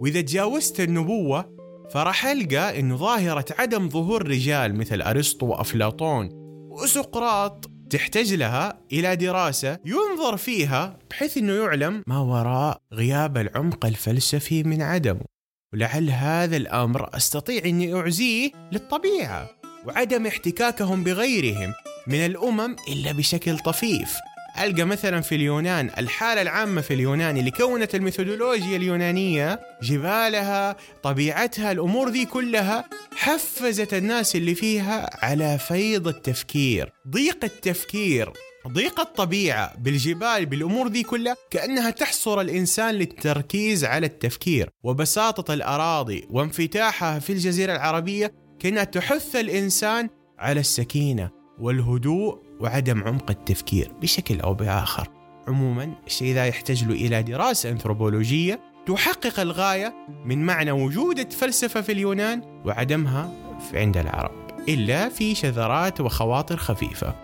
وإذا 0.00 0.20
تجاوزت 0.20 0.80
النبوة 0.80 1.54
فراح 1.90 2.26
ألقى 2.26 2.80
أنه 2.80 2.96
ظاهرة 2.96 3.44
عدم 3.58 3.88
ظهور 3.88 4.28
رجال 4.28 4.78
مثل 4.78 5.02
أرسطو 5.02 5.46
وأفلاطون 5.46 6.28
وسقراط 6.70 7.70
تحتاج 7.90 8.32
لها 8.32 8.80
إلى 8.92 9.16
دراسة 9.16 9.78
ينظر 9.84 10.36
فيها 10.36 10.98
بحيث 11.10 11.38
أنه 11.38 11.52
يعلم 11.52 12.02
ما 12.06 12.18
وراء 12.18 12.80
غياب 12.92 13.38
العمق 13.38 13.86
الفلسفي 13.86 14.62
من 14.62 14.82
عدمه. 14.82 15.24
ولعل 15.72 16.10
هذا 16.10 16.56
الأمر 16.56 17.16
أستطيع 17.16 17.64
أني 17.64 17.94
أعزيه 17.94 18.50
للطبيعة 18.72 19.50
وعدم 19.86 20.26
احتكاكهم 20.26 21.04
بغيرهم 21.04 21.74
من 22.06 22.26
الأمم 22.26 22.76
إلا 22.88 23.12
بشكل 23.12 23.58
طفيف. 23.58 24.14
ألقى 24.58 24.84
مثلا 24.84 25.20
في 25.20 25.34
اليونان 25.34 25.90
الحالة 25.98 26.42
العامة 26.42 26.80
في 26.80 26.94
اليونان 26.94 27.36
اللي 27.36 27.50
كونت 27.50 27.94
الميثودولوجيا 27.94 28.76
اليونانية 28.76 29.60
جبالها 29.82 30.76
طبيعتها 31.02 31.72
الأمور 31.72 32.08
ذي 32.08 32.24
كلها 32.24 32.84
حفزت 33.16 33.94
الناس 33.94 34.36
اللي 34.36 34.54
فيها 34.54 35.24
على 35.24 35.58
فيض 35.58 36.08
التفكير 36.08 36.92
ضيق 37.08 37.44
التفكير 37.44 38.32
ضيق 38.68 39.00
الطبيعة 39.00 39.76
بالجبال 39.78 40.46
بالأمور 40.46 40.88
ذي 40.88 41.02
كلها 41.02 41.36
كأنها 41.50 41.90
تحصر 41.90 42.40
الإنسان 42.40 42.94
للتركيز 42.94 43.84
على 43.84 44.06
التفكير. 44.06 44.70
وبساطة 44.84 45.54
الأراضي 45.54 46.26
وانفتاحها 46.30 47.18
في 47.18 47.32
الجزيرة 47.32 47.72
العربية 47.72 48.32
كأنها 48.58 48.84
تحث 48.84 49.36
الإنسان 49.36 50.08
على 50.38 50.60
السكينة 50.60 51.30
والهدوء 51.58 52.38
وعدم 52.64 53.04
عمق 53.04 53.30
التفكير 53.30 53.92
بشكل 54.02 54.40
أو 54.40 54.54
بآخر. 54.54 55.08
عموما 55.48 55.92
الشيء 56.06 56.34
ذا 56.34 56.46
يحتاج 56.46 56.84
له 56.84 56.94
إلى 56.94 57.22
دراسة 57.22 57.70
أنثروبولوجية 57.70 58.60
تحقق 58.86 59.40
الغاية 59.40 59.94
من 60.24 60.46
معنى 60.46 60.70
وجود 60.70 61.18
الفلسفة 61.18 61.80
في 61.80 61.92
اليونان 61.92 62.62
وعدمها 62.64 63.30
عند 63.74 63.96
العرب 63.96 64.32
إلا 64.68 65.08
في 65.08 65.34
شذرات 65.34 66.00
وخواطر 66.00 66.56
خفيفة. 66.56 67.14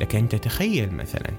لكن 0.00 0.28
تتخيل 0.28 0.94
مثلا 0.94 1.30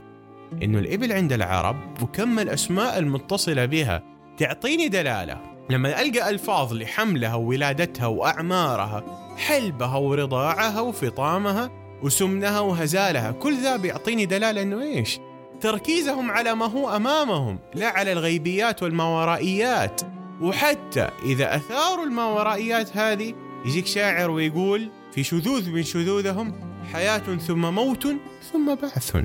أنه 0.63 0.79
الإبل 0.79 1.11
عند 1.11 1.33
العرب 1.33 1.77
وكم 2.01 2.39
الأسماء 2.39 2.99
المتصلة 2.99 3.65
بها 3.65 4.03
تعطيني 4.37 4.87
دلالة. 4.87 5.37
لما 5.69 6.01
ألقى 6.01 6.29
ألفاظ 6.29 6.73
لحملها 6.73 7.35
وولادتها 7.35 8.07
وأعمارها 8.07 9.03
حلبها 9.37 9.97
ورضاعها 9.97 10.81
وفطامها 10.81 11.82
وسمنها 12.03 12.59
وهزالها 12.59 13.31
كل 13.31 13.61
ذا 13.61 13.75
بيعطيني 13.75 14.25
دلالة 14.25 14.61
أنه 14.61 14.81
إيش؟ 14.81 15.19
تركيزهم 15.61 16.31
على 16.31 16.55
ما 16.55 16.65
هو 16.65 16.95
أمامهم 16.95 17.59
لا 17.75 17.87
على 17.87 18.11
الغيبيات 18.11 18.83
والماورائيات 18.83 20.01
وحتى 20.41 21.09
إذا 21.25 21.55
أثاروا 21.55 22.05
الماورائيات 22.05 22.97
هذه 22.97 23.33
يجيك 23.65 23.85
شاعر 23.85 24.31
ويقول 24.31 24.89
في 25.11 25.23
شذوذ 25.23 25.69
من 25.69 25.83
شذوذهم 25.83 26.53
حياة 26.93 27.17
ثم 27.17 27.61
موت 27.73 28.07
ثم 28.51 28.75
بعث. 28.75 29.17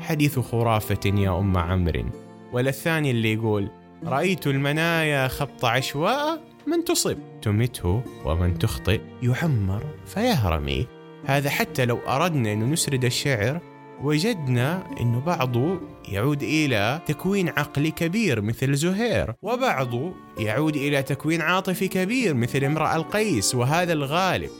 حديث 0.00 0.38
خرافة 0.38 1.00
يا 1.04 1.38
أم 1.38 1.56
عمرو. 1.56 2.04
ولا 2.52 2.68
الثاني 2.68 3.10
اللي 3.10 3.32
يقول 3.32 3.70
رأيت 4.04 4.46
المنايا 4.46 5.28
خط 5.28 5.64
عشواء 5.64 6.42
من 6.66 6.84
تصب 6.84 7.18
تمته 7.42 8.02
ومن 8.24 8.58
تخطئ 8.58 9.00
يعمر 9.22 9.82
فيهرمي. 10.06 10.86
هذا 11.26 11.50
حتى 11.50 11.84
لو 11.84 11.98
أردنا 11.98 12.52
انه 12.52 12.66
نسرد 12.66 13.04
الشعر 13.04 13.60
وجدنا 14.02 14.86
أنه 15.00 15.20
بعضه 15.20 15.80
يعود 16.08 16.42
إلى 16.42 17.00
تكوين 17.06 17.48
عقلي 17.48 17.90
كبير 17.90 18.40
مثل 18.40 18.74
زهير 18.74 19.34
وبعضه 19.42 20.12
يعود 20.38 20.76
إلى 20.76 21.02
تكوين 21.02 21.40
عاطفي 21.40 21.88
كبير 21.88 22.34
مثل 22.34 22.64
امرأة 22.64 22.96
القيس 22.96 23.54
وهذا 23.54 23.92
الغالب. 23.92 24.50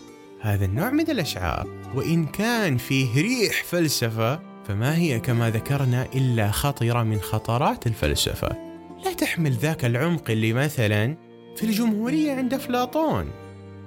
هذا 0.40 0.64
النوع 0.64 0.90
من 0.90 1.10
الأشعار 1.10 1.68
وإن 1.94 2.26
كان 2.26 2.76
فيه 2.76 3.22
ريح 3.22 3.64
فلسفة 3.64 4.40
فما 4.68 4.96
هي 4.96 5.20
كما 5.20 5.50
ذكرنا 5.50 6.06
إلا 6.14 6.50
خطرة 6.50 7.02
من 7.02 7.20
خطرات 7.20 7.86
الفلسفة. 7.86 8.56
لا 9.04 9.12
تحمل 9.12 9.52
ذاك 9.52 9.84
العمق 9.84 10.30
اللي 10.30 10.52
مثلا 10.52 11.16
في 11.56 11.64
الجمهورية 11.64 12.32
عند 12.32 12.54
أفلاطون. 12.54 13.30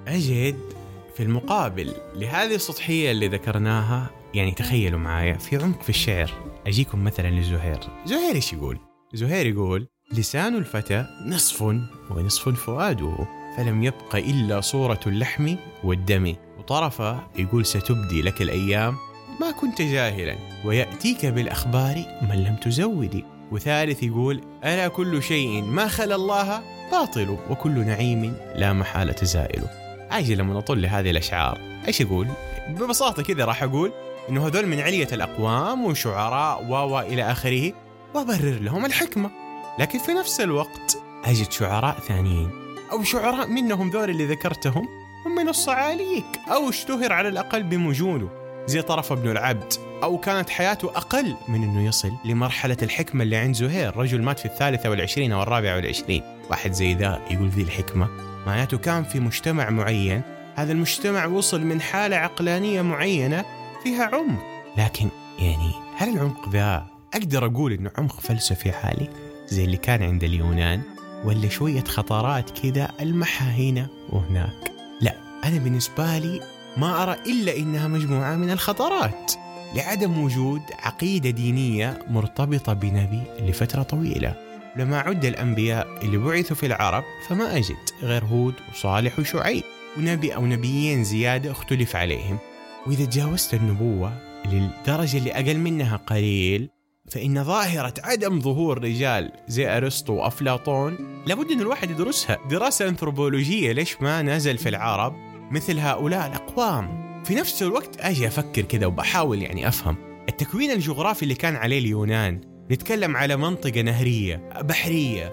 أجد 0.08 0.75
في 1.16 1.22
المقابل 1.22 1.94
لهذه 2.14 2.54
السطحية 2.54 3.10
اللي 3.10 3.28
ذكرناها 3.28 4.10
يعني 4.34 4.52
تخيلوا 4.52 4.98
معايا 4.98 5.34
في 5.34 5.56
عمق 5.56 5.82
في 5.82 5.88
الشعر. 5.88 6.30
أجيكم 6.66 7.04
مثلا 7.04 7.40
لزهير. 7.40 7.80
زهير 8.06 8.34
إيش 8.34 8.52
يقول؟ 8.52 8.78
زهير 9.14 9.46
يقول 9.46 9.88
لسان 10.12 10.54
الفتى 10.54 11.06
نصف 11.26 11.62
ونصف 12.10 12.48
فؤاده 12.48 13.16
فلم 13.56 13.82
يبق 13.82 14.16
إلا 14.16 14.60
صورة 14.60 15.00
اللحم 15.06 15.56
والدم. 15.84 16.34
وطرفة 16.58 17.26
يقول 17.38 17.66
ستبدي 17.66 18.22
لك 18.22 18.42
الأيام 18.42 18.96
ما 19.40 19.50
كنت 19.50 19.82
جاهلا 19.82 20.36
ويأتيك 20.64 21.26
بالأخبار 21.26 22.04
من 22.22 22.44
لم 22.44 22.56
تزودي 22.56 23.24
وثالث 23.52 24.02
يقول 24.02 24.40
ألا 24.64 24.88
كل 24.88 25.22
شيء 25.22 25.62
ما 25.62 25.88
خلا 25.88 26.14
الله 26.14 26.62
باطل 26.92 27.38
وكل 27.50 27.78
نعيم 27.86 28.36
لا 28.54 28.72
محالة 28.72 29.16
زائل. 29.24 29.85
عاجي 30.10 30.34
لما 30.34 30.54
نطل 30.54 30.82
لهذه 30.82 31.10
الأشعار. 31.10 31.58
إيش 31.88 32.00
يقول؟ 32.00 32.28
ببساطة 32.68 33.22
كذا 33.22 33.44
راح 33.44 33.62
أقول 33.62 33.92
إنه 34.28 34.46
هذول 34.46 34.66
من 34.66 34.80
علية 34.80 35.08
الأقوام 35.12 35.84
وشعراء 35.84 36.64
و 36.64 37.00
إلى 37.00 37.22
آخره 37.22 37.72
وأبرر 38.14 38.58
لهم 38.60 38.84
الحكمة. 38.84 39.30
لكن 39.78 39.98
في 39.98 40.12
نفس 40.12 40.40
الوقت 40.40 40.98
أجد 41.24 41.52
شعراء 41.52 41.98
ثانيين 42.08 42.50
أو 42.92 43.02
شعراء 43.02 43.46
منهم 43.46 43.90
ذول 43.90 44.10
اللي 44.10 44.26
ذكرتهم 44.26 44.88
هم 45.26 45.34
من 45.34 45.48
الصعاليك 45.48 46.24
أو 46.48 46.68
اشتهر 46.68 47.12
على 47.12 47.28
الأقل 47.28 47.62
بمجونه. 47.62 48.28
زي 48.66 48.82
طرف 48.82 49.12
ابن 49.12 49.30
العبد 49.30 49.72
أو 50.02 50.18
كانت 50.18 50.50
حياته 50.50 50.88
أقل 50.88 51.34
من 51.48 51.62
أنه 51.62 51.86
يصل 51.86 52.12
لمرحلة 52.24 52.76
الحكمة 52.82 53.22
اللي 53.22 53.36
عند 53.36 53.54
زهير. 53.54 53.96
رجل 53.96 54.22
مات 54.22 54.38
في 54.38 54.46
الثالثة 54.46 54.90
والعشرين 54.90 55.32
أو 55.32 55.42
الرابعة 55.42 55.76
والعشرين. 55.76 56.22
واحد 56.50 56.72
زي 56.72 56.94
ذا 56.94 57.20
يقول 57.30 57.48
ذي 57.48 57.62
الحكمة. 57.62 58.35
معناته 58.46 58.78
كان 58.78 59.04
في 59.04 59.20
مجتمع 59.20 59.70
معين 59.70 60.22
هذا 60.54 60.72
المجتمع 60.72 61.26
وصل 61.26 61.60
من 61.60 61.80
حالة 61.80 62.16
عقلانية 62.16 62.82
معينة 62.82 63.44
فيها 63.82 64.04
عمق. 64.04 64.42
لكن 64.78 65.08
يعني 65.38 65.72
هل 65.96 66.08
العمق 66.08 66.48
ذا 66.48 66.86
أقدر 67.14 67.46
أقول 67.46 67.72
إنه 67.72 67.90
عمق 67.98 68.20
فلسفي 68.20 68.70
عالي 68.70 69.08
زي 69.48 69.64
اللي 69.64 69.76
كان 69.76 70.02
عند 70.02 70.24
اليونان 70.24 70.82
ولا 71.24 71.48
شوية 71.48 71.84
خطرات 71.84 72.50
كذا 72.58 72.88
ألمحها 73.00 73.50
هنا 73.50 73.86
وهناك؟ 74.10 74.72
لا 75.00 75.14
أنا 75.44 75.58
بالنسبة 75.58 76.18
لي 76.18 76.40
ما 76.76 77.02
أرى 77.02 77.16
إلا 77.26 77.56
إنها 77.56 77.88
مجموعة 77.88 78.36
من 78.36 78.50
الخطرات 78.50 79.32
لعدم 79.74 80.22
وجود 80.22 80.62
عقيدة 80.78 81.30
دينية 81.30 81.98
مرتبطة 82.10 82.72
بنبي 82.72 83.22
لفترة 83.40 83.82
طويلة. 83.82 84.45
لما 84.76 84.98
عد 84.98 85.24
الأنبياء 85.24 85.98
اللي 86.02 86.18
بعثوا 86.18 86.56
في 86.56 86.66
العرب 86.66 87.04
فما 87.28 87.56
أجد 87.56 87.76
غير 88.02 88.24
هود 88.24 88.54
وصالح 88.72 89.18
وشعيب 89.18 89.62
ونبي 89.98 90.34
أو 90.34 90.46
نبيين 90.46 91.04
زيادة 91.04 91.50
اختلف 91.50 91.96
عليهم. 91.96 92.38
وإذا 92.86 93.04
تجاوزت 93.04 93.54
النبوة 93.54 94.12
للدرجة 94.46 95.18
اللي 95.18 95.32
أقل 95.32 95.58
منها 95.58 95.96
قليل 95.96 96.68
فإن 97.10 97.44
ظاهرة 97.44 97.94
عدم 98.04 98.40
ظهور 98.40 98.84
رجال 98.84 99.32
زي 99.48 99.76
أرسطو 99.76 100.12
وأفلاطون 100.12 101.22
لابد 101.26 101.50
أن 101.50 101.60
الواحد 101.60 101.90
يدرسها. 101.90 102.38
دراسة 102.50 102.88
أنثروبولوجية 102.88 103.72
ليش 103.72 104.02
ما 104.02 104.22
نزل 104.22 104.58
في 104.58 104.68
العرب 104.68 105.14
مثل 105.50 105.78
هؤلاء 105.78 106.26
الأقوام؟ 106.26 107.06
في 107.24 107.34
نفس 107.34 107.62
الوقت 107.62 108.00
أجي 108.00 108.26
أفكر 108.26 108.62
كذا 108.62 108.86
وبحاول 108.86 109.42
يعني 109.42 109.68
أفهم. 109.68 109.96
التكوين 110.28 110.70
الجغرافي 110.70 111.22
اللي 111.22 111.34
كان 111.34 111.56
عليه 111.56 111.78
اليونان 111.78 112.55
نتكلم 112.70 113.16
على 113.16 113.36
منطقة 113.36 113.80
نهرية 113.80 114.50
بحرية 114.60 115.32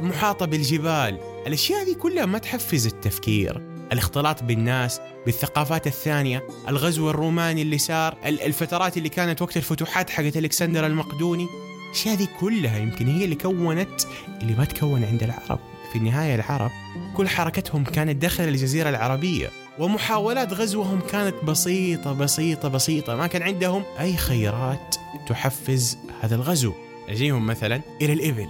محاطة 0.00 0.46
بالجبال. 0.46 1.18
الأشياء 1.46 1.82
هذه 1.82 1.94
كلها 1.94 2.26
ما 2.26 2.38
تحفز 2.38 2.86
التفكير. 2.86 3.62
الاختلاط 3.92 4.42
بالناس 4.42 5.00
بالثقافات 5.26 5.86
الثانية 5.86 6.46
الغزو 6.68 7.10
الروماني 7.10 7.62
اللي 7.62 7.78
صار 7.78 8.16
الفترات 8.24 8.96
اللي 8.96 9.08
كانت 9.08 9.42
وقت 9.42 9.56
الفتوحات 9.56 10.10
حقت 10.10 10.36
ألكسندر 10.36 10.86
المقدوني. 10.86 11.46
الأشياء 11.86 12.14
هذه 12.14 12.28
كلها 12.40 12.78
يمكن 12.78 13.06
هي 13.06 13.24
اللي 13.24 13.36
كونت 13.36 14.00
اللي 14.42 14.54
ما 14.54 14.64
تكون 14.64 15.04
عند 15.04 15.22
العرب. 15.22 15.58
في 15.92 15.98
النهاية 15.98 16.34
العرب 16.34 16.70
كل 17.16 17.28
حركتهم 17.28 17.84
كانت 17.84 18.22
داخل 18.22 18.44
الجزيرة 18.44 18.88
العربية. 18.88 19.50
ومحاولات 19.80 20.52
غزوهم 20.52 21.00
كانت 21.00 21.34
بسيطة 21.44 22.12
بسيطة 22.12 22.68
بسيطة. 22.68 23.16
ما 23.16 23.26
كان 23.26 23.42
عندهم 23.42 23.84
أي 24.00 24.16
خيرات 24.16 24.96
تحفز 25.26 25.98
هذا 26.20 26.34
الغزو. 26.34 26.72
أجيهم 27.08 27.46
مثلا. 27.46 27.80
إلى 28.02 28.12
الإبل. 28.12 28.48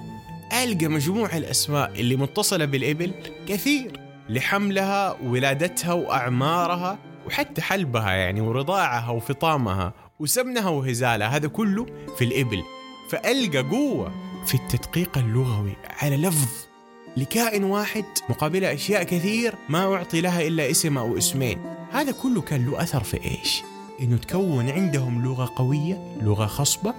ألقى 0.63 0.89
مجموع 0.89 1.37
الأسماء 1.37 2.01
اللي 2.01 2.17
متصلة 2.17 2.65
بالإبل 2.65 3.13
كثير. 3.49 4.01
لحملها 4.29 5.17
وولادتها 5.23 5.93
وأعمارها 5.93 6.99
وحتى 7.27 7.63
حلبها 7.63 8.11
يعني 8.11 8.41
ورضاعها 8.41 9.11
وفطامها 9.11 9.93
وسمنها 10.21 10.69
وهزالها. 10.69 11.29
هذا 11.29 11.49
كله 11.49 11.87
في 12.19 12.25
الإبل. 12.25 12.63
فألقى 13.11 13.59
قوة 13.59 14.13
في 14.47 14.55
التدقيق 14.55 15.19
اللغوي 15.19 15.77
على 16.03 16.17
لفظ 16.17 16.70
لكائن 17.17 17.65
واحد 17.65 18.05
مقابل 18.29 18.65
أشياء 18.65 19.03
كثير 19.03 19.55
ما 19.69 19.95
أعطي 19.95 20.21
لها 20.21 20.43
إلا 20.43 20.71
اسم 20.71 20.99
أو 20.99 21.19
اسمين. 21.19 21.59
هذا 21.93 22.13
كله 22.13 22.41
كان 22.41 22.67
له 22.67 22.83
أثر 22.83 23.03
في 23.03 23.25
إيش؟ 23.25 23.63
إنه 24.01 24.17
تكون 24.17 24.71
عندهم 24.71 25.25
لغة 25.25 25.53
قوية 25.57 26.17
لغة 26.23 26.47
خصبة 26.47 26.95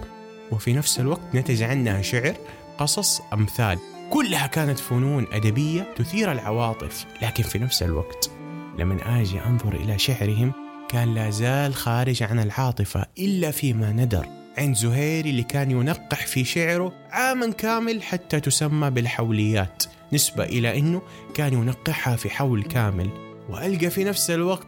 وفي 0.52 0.74
نفس 0.74 1.00
الوقت 1.00 1.36
نتج 1.36 1.64
عنها 1.64 2.02
شعر 2.02 2.36
قصص 2.78 3.22
أمثال. 3.34 3.80
كلها 4.10 4.48
كانت 4.48 4.80
فنون 4.80 5.28
أدبية 5.32 5.94
تثير 5.96 6.32
العواطف. 6.32 7.06
لكن 7.22 7.44
في 7.44 7.60
نفس 7.60 7.84
الوقت 7.84 8.32
لما 8.78 9.22
آجي 9.22 9.40
أنظر 9.46 9.74
إلى 9.74 10.00
شعرهم 10.00 10.54
كان 10.90 11.16
لا 11.16 11.30
زال 11.30 11.76
خارج 11.76 12.24
عن 12.24 12.40
العاطفة 12.40 13.06
إلا 13.20 13.52
فيما 13.52 13.92
ندر 13.92 14.28
عند 14.58 14.76
زهير 14.76 15.26
اللي 15.26 15.44
كان 15.44 15.72
ينقح 15.72 16.28
في 16.28 16.44
شعره 16.44 16.94
عاما 17.12 17.52
كامل 17.52 18.04
حتى 18.04 18.40
تسمى 18.40 18.90
بالحوليات. 18.90 19.84
نسبة 20.14 20.44
إلى 20.44 20.80
أنه 20.80 21.02
كان 21.34 21.54
ينقحها 21.54 22.16
في 22.16 22.30
حول 22.30 22.64
كامل. 22.64 23.10
وألقى 23.50 23.90
في 23.90 24.04
نفس 24.04 24.32
الوقت 24.32 24.68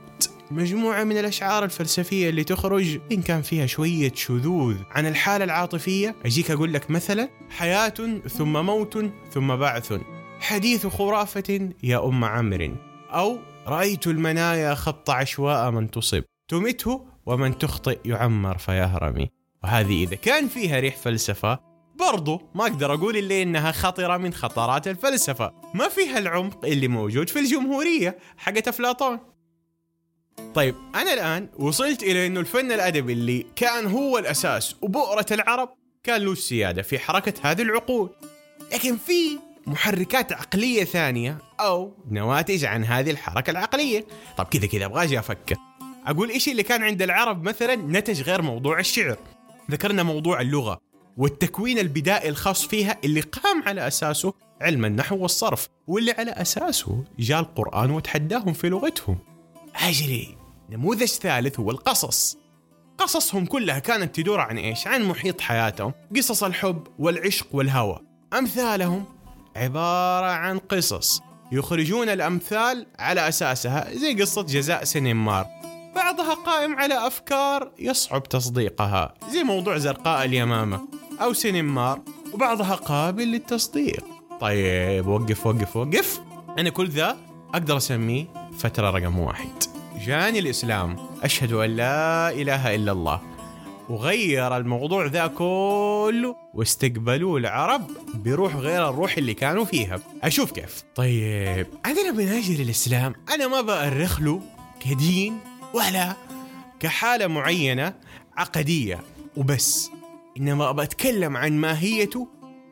مجموعة 0.52 1.04
من 1.04 1.18
الأشعار 1.18 1.64
الفلسفية 1.64 2.30
اللي 2.30 2.44
تخرج 2.44 3.00
إن 3.12 3.22
كان 3.22 3.42
فيها 3.42 3.66
شوية 3.66 4.12
شذوذ 4.16 4.76
عن 4.92 5.06
الحالة 5.06 5.46
العاطفية. 5.46 6.16
أجيك 6.26 6.52
أقول 6.52 6.74
لك 6.74 6.92
مثلا 6.92 7.30
حياة 7.50 7.94
ثم 8.28 8.66
موت 8.66 9.06
ثم 9.32 9.56
بعث 9.56 9.94
حديث 10.40 10.88
خرافة 10.88 11.70
يا 11.84 12.08
أم 12.08 12.24
عمرو 12.24 12.76
أو 13.10 13.38
رأيت 13.68 14.08
المنايا 14.08 14.76
خط 14.76 15.10
عشواء 15.10 15.72
من 15.72 15.92
تصب 15.92 16.24
تمته 16.48 17.06
ومن 17.26 17.58
تخطئ 17.58 18.00
يعمر 18.06 18.58
فيهرمي. 18.58 19.30
وهذه 19.64 20.04
إذا 20.04 20.16
كان 20.16 20.48
فيها 20.48 20.80
ريح 20.80 20.98
فلسفة 20.98 21.60
برضو 22.00 22.42
ما 22.56 22.64
أقدر 22.64 22.94
أقول 22.94 23.18
إلا 23.18 23.42
إنها 23.42 23.72
خطرة 23.72 24.18
من 24.18 24.34
خطرات 24.34 24.88
الفلسفة. 24.88 25.54
ما 25.74 25.90
فيها 25.90 26.18
العمق 26.18 26.66
اللي 26.66 26.88
موجود 26.88 27.30
في 27.30 27.40
الجمهورية 27.40 28.18
حقت 28.38 28.68
أفلاطون. 28.68 29.20
طيب 30.56 30.76
أنا 30.96 31.14
الآن 31.14 31.50
وصلت 31.60 32.04
إلى 32.04 32.28
أنه 32.28 32.40
الفن 32.40 32.72
الأدبي 32.72 33.14
اللي 33.14 33.46
كان 33.56 33.86
هو 33.86 34.18
الأساس 34.18 34.76
وبؤرة 34.82 35.26
العرب 35.32 35.70
كان 36.04 36.22
له 36.22 36.32
السيادة 36.32 36.82
في 36.82 37.00
حركة 37.00 37.52
هذه 37.52 37.62
العقول. 37.62 38.10
لكن 38.74 38.98
في 38.98 39.40
محركات 39.68 40.34
عقلية 40.34 40.84
ثانية 40.84 41.38
أو 41.60 41.94
نواتج 42.12 42.66
عن 42.66 42.84
هذه 42.84 43.12
الحركة 43.12 43.52
العقلية. 43.52 44.06
طب 44.38 44.46
كذا 44.46 44.68
كذا 44.68 44.86
أبغى 44.86 45.04
أجي 45.04 45.20
أفكر. 45.20 45.56
أقول 46.06 46.30
إيش 46.30 46.50
اللي 46.50 46.64
كان 46.64 46.84
عند 46.84 47.02
العرب 47.02 47.44
مثلا 47.44 47.76
نتج 47.76 48.22
غير 48.22 48.42
موضوع 48.42 48.80
الشعر؟ 48.80 49.18
ذكرنا 49.72 50.04
موضوع 50.04 50.42
اللغة. 50.42 50.80
والتكوين 51.18 51.80
البدائي 51.80 52.30
الخاص 52.30 52.66
فيها 52.66 52.98
اللي 53.04 53.22
قام 53.22 53.64
على 53.64 53.88
أساسه 53.88 54.34
علم 54.62 54.86
النحو 54.86 55.18
والصرف 55.18 55.68
واللي 55.88 56.12
على 56.12 56.32
أساسه 56.32 57.04
جاء 57.20 57.40
القرآن 57.40 57.92
وتحداهم 57.92 58.54
في 58.54 58.70
لغتهم 58.70 59.18
أجري 59.76 60.38
نموذج 60.70 61.06
ثالث 61.06 61.60
هو 61.60 61.72
القصص 61.72 62.38
قصصهم 62.98 63.46
كلها 63.46 63.80
كانت 63.80 64.16
تدور 64.16 64.40
عن 64.40 64.58
إيش؟ 64.58 64.88
عن 64.88 65.04
محيط 65.04 65.42
حياتهم، 65.42 65.94
قصص 66.16 66.44
الحب 66.44 66.88
والعشق 67.00 67.48
والهوى. 67.52 68.00
أمثالهم 68.34 69.06
عبارة 69.56 70.26
عن 70.26 70.58
قصص 70.58 71.22
يخرجون 71.52 72.10
الأمثال 72.10 72.86
على 73.00 73.28
أساسها 73.28 73.94
زي 73.94 74.22
قصة 74.22 74.42
جزاء 74.42 74.84
سنمار. 74.84 75.46
بعضها 75.96 76.34
قائم 76.34 76.76
على 76.76 77.08
أفكار 77.08 77.72
يصعب 77.80 78.24
تصديقها 78.24 79.14
زي 79.32 79.44
موضوع 79.44 79.78
زرقاء 79.78 80.26
اليمامة 80.26 80.82
أو 81.22 81.34
سنمار 81.34 82.00
وبعضها 82.34 82.76
قابل 82.76 83.24
للتصديق. 83.24 84.06
طيب 84.42 85.08
وقف 85.08 85.48
وقف 85.48 85.76
وقف. 85.76 86.22
أنا 86.60 86.70
كل 86.70 86.90
ذا 86.90 87.18
أقدر 87.54 87.78
أسميه 87.78 88.26
فترة 88.60 88.90
رقم 88.90 89.20
واحد. 89.20 89.64
جاني 90.06 90.40
الإسلام. 90.40 90.96
أشهد 91.24 91.54
أن 91.54 91.76
لا 91.76 92.30
إله 92.30 92.76
إلا 92.76 92.92
الله. 92.92 93.22
وغير 93.90 94.58
الموضوع 94.58 95.06
ذا 95.06 95.28
كله 95.28 96.36
واستقبلوه 96.54 97.38
العرب 97.38 97.88
بروح 98.14 98.56
غير 98.56 98.90
الروح 98.90 99.18
اللي 99.18 99.34
كانوا 99.34 99.66
فيها. 99.66 100.00
أشوف 100.24 100.52
كيف. 100.52 100.84
طيب 100.96 101.68
أنا 101.86 102.10
لما 102.10 102.24
ناجي 102.24 102.64
للإسلام 102.64 103.14
أنا 103.34 103.48
ما 103.48 103.62
بأرخ 103.62 104.22
له 104.22 104.42
كدين 104.80 105.38
ولا 105.74 106.14
كحالة 106.80 107.28
معينة 107.28 107.94
عقدية. 108.38 109.00
وبس. 109.38 109.92
إنما 110.38 110.72
بتكلم 110.72 111.38
عن 111.38 111.52
ماهيته 111.52 112.28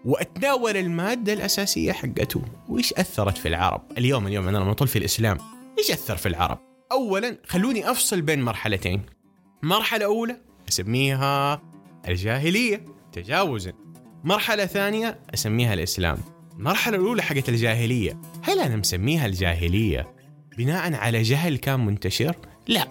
وأتناول 0.05 0.77
المادة 0.77 1.33
الأساسية 1.33 1.91
حقته. 1.91 2.41
وإيش 2.69 2.93
أثرت 2.93 3.37
في 3.37 3.47
العرب 3.47 3.81
اليوم؟ 3.97 4.27
اليوم 4.27 4.47
أنا 4.47 4.57
لما 4.57 4.73
في 4.73 4.95
الإسلام 4.95 5.37
إيش 5.79 5.91
أثر 5.91 6.17
في 6.17 6.25
العرب؟ 6.25 6.59
اولا 6.91 7.37
خلوني 7.47 7.91
أفصل 7.91 8.21
بين 8.21 8.41
مرحلتين. 8.41 9.01
مرحلة 9.63 10.05
أولى 10.05 10.41
أسميها 10.69 11.61
الجاهلية 12.07 12.85
تجاوزا. 13.11 13.73
مرحلة 14.23 14.65
ثانية 14.65 15.19
أسميها 15.33 15.73
الإسلام. 15.73 16.17
المرحله 16.57 16.97
الأولى 16.97 17.21
حقت 17.21 17.49
الجاهلية. 17.49 18.21
هل 18.43 18.59
أنا 18.59 18.75
مسميها 18.75 19.25
الجاهلية 19.25 20.13
بناء 20.57 20.93
على 20.93 21.21
جهل 21.21 21.57
كان 21.57 21.85
منتشر؟ 21.85 22.35
لا. 22.67 22.87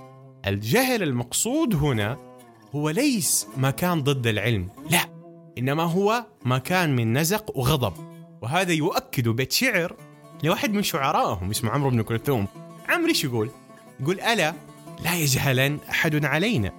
الجهل 0.47 1.03
المقصود 1.03 1.75
هنا 1.75 2.30
هو 2.75 2.91
ليس 2.91 3.47
ما 3.57 3.71
كان 3.71 4.03
ضد 4.03 4.27
العلم. 4.27 4.69
لا 4.91 5.01
إنما 5.59 5.83
هو 5.83 6.27
ما 6.45 6.59
كان 6.59 6.97
من 6.97 7.19
نزق 7.19 7.57
وغضب. 7.57 7.93
وهذا 8.43 8.73
يؤكد 8.73 9.29
بيت 9.29 9.53
شعر 9.53 9.97
لواحد 10.43 10.73
من 10.73 10.83
شعرائهم 10.83 11.51
اسمه 11.51 11.71
عمرو 11.71 11.91
بن 11.91 12.03
كلثوم. 12.03 12.47
عمرو 12.89 13.09
إيش 13.09 13.25
يقول؟ 13.25 13.51
يقول 14.01 14.21
ألا 14.21 14.55
لا 15.05 15.15
يجهلن 15.17 15.79
أحد 15.91 16.25
علينا. 16.25 16.73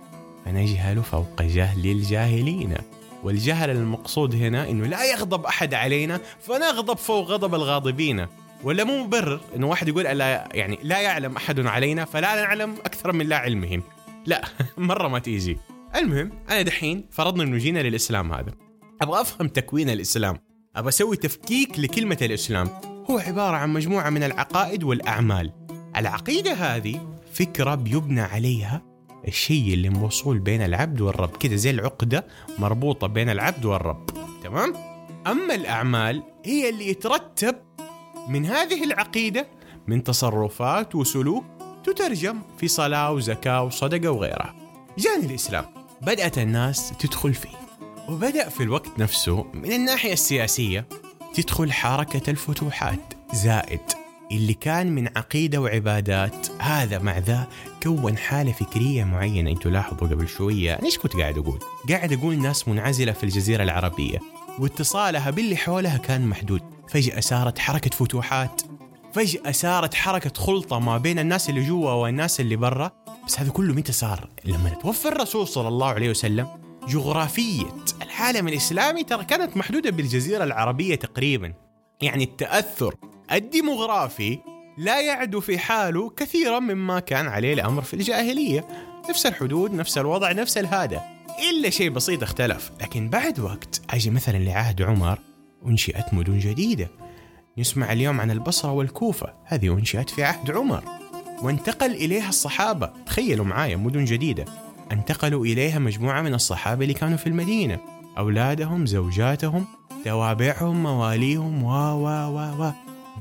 فنجهل 0.45 1.03
فوق 1.03 1.41
جهل 1.41 1.91
الجاهلين. 1.91 2.73
والجهل 3.23 3.69
المقصود 3.69 4.35
هنا 4.35 4.69
إنه 4.69 4.87
لا 4.87 5.11
يغضب 5.11 5.45
أحد 5.45 5.73
علينا 5.73 6.19
فنغضب 6.39 6.97
فوق 6.97 7.27
غضب 7.27 7.55
الغاضبين. 7.55 8.27
ولا 8.63 8.83
مو 8.83 9.03
مبرر 9.03 9.41
إنه 9.55 9.67
واحد 9.67 9.87
يقول 9.87 10.07
ألا 10.07 10.49
يعني 10.53 10.79
لا 10.83 10.99
يعلم 10.99 11.35
أحد 11.35 11.59
علينا 11.67 12.05
فلا 12.05 12.35
نعلم 12.35 12.75
أكثر 12.85 13.11
من 13.11 13.25
لا 13.25 13.37
علمهم. 13.37 13.83
لا 14.25 14.41
مرة 14.77 15.07
ما 15.07 15.19
تيجي. 15.19 15.57
المهم 15.95 16.31
أنا 16.49 16.61
دحين 16.61 17.05
فرضنا 17.11 17.43
إنه 17.43 17.57
جينا 17.57 17.79
للإسلام 17.79 18.33
هذا. 18.33 18.51
أبغى 19.01 19.21
أفهم 19.21 19.47
تكوين 19.47 19.89
الإسلام. 19.89 20.37
أبغى 20.75 20.89
أسوي 20.89 21.17
تفكيك 21.17 21.79
لكلمة 21.79 22.17
الإسلام. 22.21 22.67
هو 23.09 23.17
عبارة 23.17 23.55
عن 23.55 23.73
مجموعة 23.73 24.09
من 24.09 24.23
العقائد 24.23 24.83
والأعمال. 24.83 25.51
العقيدة 25.95 26.53
هذه 26.53 27.17
فكرة 27.33 27.75
بيبنى 27.75 28.21
عليها 28.21 28.81
الشيء 29.27 29.73
اللي 29.73 29.89
موصول 29.89 30.39
بين 30.39 30.61
العبد 30.61 31.01
والرب. 31.01 31.37
كده 31.37 31.55
زي 31.55 31.69
العقدة 31.69 32.27
مربوطة 32.59 33.07
بين 33.07 33.29
العبد 33.29 33.65
والرب. 33.65 34.09
تمام؟ 34.43 34.73
أما 35.27 35.55
الأعمال 35.55 36.23
هي 36.45 36.69
اللي 36.69 36.89
يترتب 36.89 37.55
من 38.29 38.45
هذه 38.45 38.83
العقيدة 38.83 39.47
من 39.87 40.03
تصرفات 40.03 40.95
وسلوك 40.95 41.45
تترجم 41.83 42.41
في 42.57 42.67
صلاة 42.67 43.11
وزكاة 43.11 43.63
وصدقة 43.63 44.11
وغيرها. 44.11 44.55
جاني 44.97 45.25
الإسلام. 45.25 45.65
بدأت 46.01 46.37
الناس 46.37 46.93
تدخل 46.99 47.33
فيه. 47.33 47.61
وبدأ 48.09 48.49
في 48.49 48.63
الوقت 48.63 48.99
نفسه 48.99 49.45
من 49.53 49.71
الناحية 49.71 50.13
السياسية 50.13 50.85
تدخل 51.33 51.71
حركة 51.71 52.29
الفتوحات 52.29 53.13
زائد 53.33 53.79
اللي 54.31 54.53
كان 54.53 54.91
من 54.91 55.07
عقيدة 55.17 55.61
وعبادات. 55.61 56.47
هذا 56.61 56.99
مع 56.99 57.17
ذا 57.17 57.47
كون 57.83 58.17
حالة 58.17 58.51
فكرية 58.51 59.03
معينة. 59.03 59.51
أنتوا 59.51 59.71
لاحظوا 59.71 60.07
قبل 60.07 60.27
شوية 60.27 60.79
إيش 60.83 60.97
كنت 60.97 61.15
قاعد 61.15 61.37
أقول؟ 61.37 61.59
قاعد 61.89 62.13
أقول 62.13 62.41
ناس 62.41 62.67
منعزلة 62.67 63.11
في 63.11 63.23
الجزيرة 63.23 63.63
العربية 63.63 64.19
واتصالها 64.59 65.29
باللي 65.29 65.55
حولها 65.55 65.97
كان 65.97 66.27
محدود. 66.27 66.61
فجأة 66.89 67.19
صارت 67.19 67.59
حركة 67.59 67.89
فتوحات. 67.89 68.61
فجأة 69.13 69.51
صارت 69.51 69.93
حركة 69.93 70.41
خلطة 70.41 70.79
ما 70.79 70.97
بين 70.97 71.19
الناس 71.19 71.49
اللي 71.49 71.63
جوا 71.63 71.91
والناس 71.91 72.39
اللي 72.39 72.55
برا. 72.55 72.91
بس 73.27 73.39
هذا 73.39 73.49
كله 73.51 73.73
متى 73.73 73.91
صار؟ 73.91 74.29
لما 74.45 74.69
توفى 74.69 75.07
الرسول 75.07 75.47
صلى 75.47 75.67
الله 75.67 75.87
عليه 75.87 76.09
وسلم 76.09 76.47
جغرافية 76.87 77.65
العالم 78.01 78.47
الإسلامي 78.47 79.03
ترى 79.03 79.25
كانت 79.25 79.57
محدودة 79.57 79.89
بالجزيرة 79.89 80.43
العربية 80.43 80.95
تقريبا. 80.95 81.53
يعني 82.01 82.23
التأثر 82.23 82.95
الديموغرافي 83.31 84.39
لا 84.77 85.01
يعدو 85.01 85.39
في 85.39 85.57
حاله 85.57 86.09
كثيرا 86.09 86.59
مما 86.59 86.99
كان 86.99 87.27
عليه 87.27 87.53
الأمر 87.53 87.81
في 87.81 87.93
الجاهلية. 87.93 88.67
نفس 89.09 89.25
الحدود 89.25 89.73
نفس 89.73 89.97
الوضع 89.97 90.31
نفس 90.31 90.57
الهذا. 90.57 91.01
إلا 91.49 91.69
شيء 91.69 91.89
بسيط 91.89 92.23
اختلف. 92.23 92.71
لكن 92.81 93.09
بعد 93.09 93.39
وقت 93.39 93.81
أجي 93.89 94.09
مثلا 94.09 94.37
لعهد 94.37 94.81
عمر 94.81 95.19
أنشئت 95.65 96.13
مدن 96.13 96.39
جديدة. 96.39 96.87
نسمع 97.57 97.91
اليوم 97.91 98.21
عن 98.21 98.31
البصرة 98.31 98.71
والكوفة. 98.71 99.33
هذه 99.45 99.73
أنشئت 99.73 100.09
في 100.09 100.23
عهد 100.23 100.51
عمر. 100.51 101.00
وانتقل 101.41 101.91
إليها 101.91 102.29
الصحابة. 102.29 102.93
تخيلوا 103.05 103.45
معايا 103.45 103.75
مدن 103.75 104.05
جديدة. 104.05 104.45
انتقلوا 104.91 105.45
إليها 105.45 105.79
مجموعة 105.79 106.21
من 106.21 106.33
الصحابة 106.33 106.83
اللي 106.83 106.93
كانوا 106.93 107.17
في 107.17 107.27
المدينة. 107.27 107.79
أولادهم 108.17 108.85
زوجاتهم 108.85 109.65
توابعهم 110.05 110.83
مواليهم 110.83 111.63
و 111.63 111.69
و 111.69 112.07
و 112.07 112.63
و. 112.63 112.71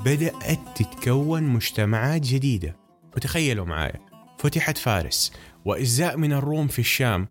بدأت 0.05 0.59
تتكون 0.75 1.43
مجتمعات 1.43 2.21
جديدة. 2.21 2.77
وتخيلوا 3.17 3.67
معايا 3.67 4.01
فتحت 4.39 4.79
فارس 4.79 5.33
وإزاء 5.65 6.17
من 6.17 6.33
الروم 6.33 6.69
في 6.69 6.79
الشام. 6.79 7.29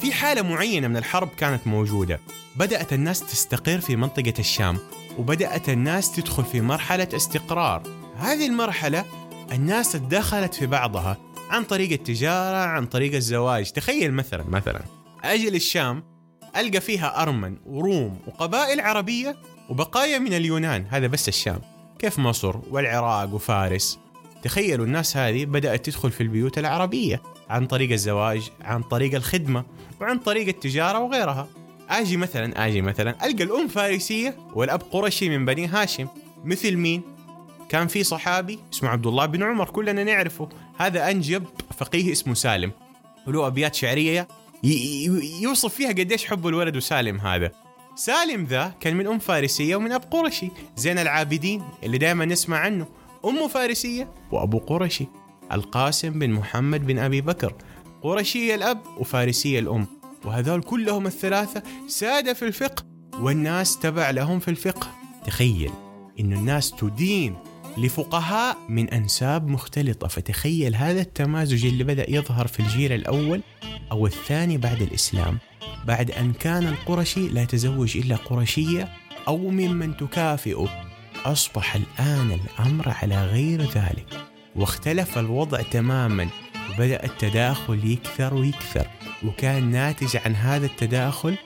في 0.00 0.12
حالة 0.12 0.42
معينة 0.42 0.88
من 0.88 0.96
الحرب 0.96 1.28
كانت 1.28 1.66
موجودة. 1.66 2.20
بدأت 2.56 2.92
الناس 2.92 3.20
تستقر 3.20 3.80
في 3.80 3.96
منطقة 3.96 4.34
الشام 4.38 4.78
وبدأت 5.18 5.68
الناس 5.68 6.12
تدخل 6.12 6.44
في 6.44 6.60
مرحلة 6.60 7.08
استقرار. 7.14 7.82
هذه 8.16 8.46
المرحلة 8.46 9.04
الناس 9.52 9.92
تدخلت 9.92 10.54
في 10.54 10.66
بعضها 10.66 11.16
عن 11.50 11.64
طريق 11.64 11.92
التجارة 11.92 12.56
عن 12.56 12.86
طريق 12.86 13.14
الزواج. 13.14 13.70
تخيل 13.70 14.12
مثلا 14.12 14.44
مثلا 14.48 14.82
أجي 15.24 15.50
للشام 15.50 16.04
ألقى 16.56 16.80
فيها 16.80 17.22
أرمن 17.22 17.56
وروم 17.66 18.18
وقبائل 18.26 18.80
عربية 18.80 19.36
وبقايا 19.68 20.18
من 20.18 20.32
اليونان. 20.32 20.86
هذا 20.90 21.06
بس 21.06 21.28
الشام. 21.28 21.60
كيف 21.98 22.18
مصر 22.18 22.56
والعراق 22.70 23.34
وفارس؟ 23.34 23.98
تخيلوا 24.42 24.86
الناس 24.86 25.16
هذه 25.16 25.44
بدأت 25.44 25.84
تدخل 25.86 26.10
في 26.10 26.22
البيوت 26.22 26.58
العربية 26.58 27.22
عن 27.48 27.66
طريق 27.66 27.92
الزواج 27.92 28.50
عن 28.60 28.82
طريق 28.82 29.14
الخدمة 29.14 29.64
وعن 30.00 30.18
طريق 30.18 30.48
التجارة 30.48 30.98
وغيرها. 30.98 31.48
أجي 31.90 32.16
مثلا 32.16 32.66
أجي 32.66 32.82
مثلا 32.82 33.26
ألقى 33.26 33.44
الأم 33.44 33.68
فارسية 33.68 34.36
والأب 34.54 34.82
قرشي 34.90 35.38
من 35.38 35.44
بني 35.44 35.66
هاشم. 35.66 36.08
مثل 36.44 36.76
مين؟ 36.76 37.02
كان 37.72 37.86
في 37.86 38.04
صحابي 38.04 38.58
اسمه 38.72 38.88
عبد 38.88 39.06
الله 39.06 39.26
بن 39.26 39.42
عمر 39.42 39.70
كلنا 39.70 40.04
نعرفه. 40.04 40.48
هذا 40.78 41.10
أنجب 41.10 41.44
فقيه 41.76 42.12
اسمه 42.12 42.34
سالم. 42.34 42.72
وله 43.26 43.46
أبيات 43.46 43.74
شعرية 43.74 44.28
يوصف 45.40 45.74
فيها 45.74 45.88
قديش 45.88 46.26
حب 46.26 46.46
الولد 46.46 46.76
وسالم 46.76 47.20
هذا. 47.20 47.50
سالم 47.94 48.44
ذا 48.44 48.74
كان 48.80 48.96
من 48.96 49.06
أم 49.06 49.18
فارسية 49.18 49.76
ومن 49.76 49.92
أب 49.92 50.02
قرشي 50.10 50.48
زين 50.76 50.98
العابدين 50.98 51.62
اللي 51.82 51.98
دائما 51.98 52.24
نسمع 52.24 52.58
عنه. 52.58 52.86
أمه 53.24 53.48
فارسية 53.48 54.08
وأبو 54.32 54.58
قرشي 54.58 55.06
القاسم 55.52 56.18
بن 56.18 56.30
محمد 56.30 56.86
بن 56.86 56.98
أبي 56.98 57.20
بكر. 57.20 57.54
قرشي 58.02 58.54
الأب 58.54 58.80
وفارسية 58.98 59.58
الأم. 59.58 59.86
وهذول 60.24 60.62
كلهم 60.62 61.06
الثلاثة 61.06 61.62
سادة 61.86 62.32
في 62.32 62.44
الفقه 62.44 62.84
والناس 63.20 63.78
تبع 63.78 64.10
لهم 64.10 64.38
في 64.38 64.48
الفقه. 64.48 64.90
تخيل 65.26 65.70
إنه 66.20 66.38
الناس 66.38 66.70
تدين 66.70 67.36
لفقهاء 67.78 68.56
من 68.68 68.90
أنساب 68.90 69.48
مختلطة 69.48 70.08
فتخيل 70.08 70.76
هذا 70.76 71.00
التمازج 71.00 71.66
اللي 71.66 71.84
بدأ 71.84 72.10
يظهر 72.10 72.46
في 72.46 72.60
الجيل 72.60 72.92
الأول 72.92 73.40
أو 73.92 74.06
الثاني 74.06 74.58
بعد 74.58 74.82
الإسلام 74.82 75.38
بعد 75.84 76.10
أن 76.10 76.32
كان 76.32 76.68
القرشي 76.68 77.28
لا 77.28 77.42
يتزوج 77.42 77.96
إلا 77.96 78.16
قرشية 78.16 78.88
أو 79.28 79.36
ممن 79.36 79.96
تكافئه 79.96 80.68
أصبح 81.24 81.74
الآن 81.74 82.30
الأمر 82.30 82.88
على 83.02 83.26
غير 83.26 83.62
ذلك 83.62 84.06
واختلف 84.56 85.18
الوضع 85.18 85.62
تماما 85.62 86.28
وبدأ 86.70 87.04
التداخل 87.04 87.90
يكثر 87.90 88.34
ويكثر 88.34 88.86
وكان 89.24 89.70
ناتج 89.70 90.16
عن 90.16 90.34
هذا 90.34 90.66
التداخل 90.66 91.36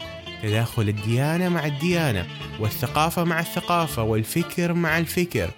تداخل 0.42 0.88
الديانة 0.88 1.48
مع 1.48 1.66
الديانة 1.66 2.26
والثقافة 2.60 3.24
مع 3.24 3.40
الثقافة 3.40 4.02
والفكر 4.02 4.72
مع 4.72 4.98
الفكر. 4.98 5.50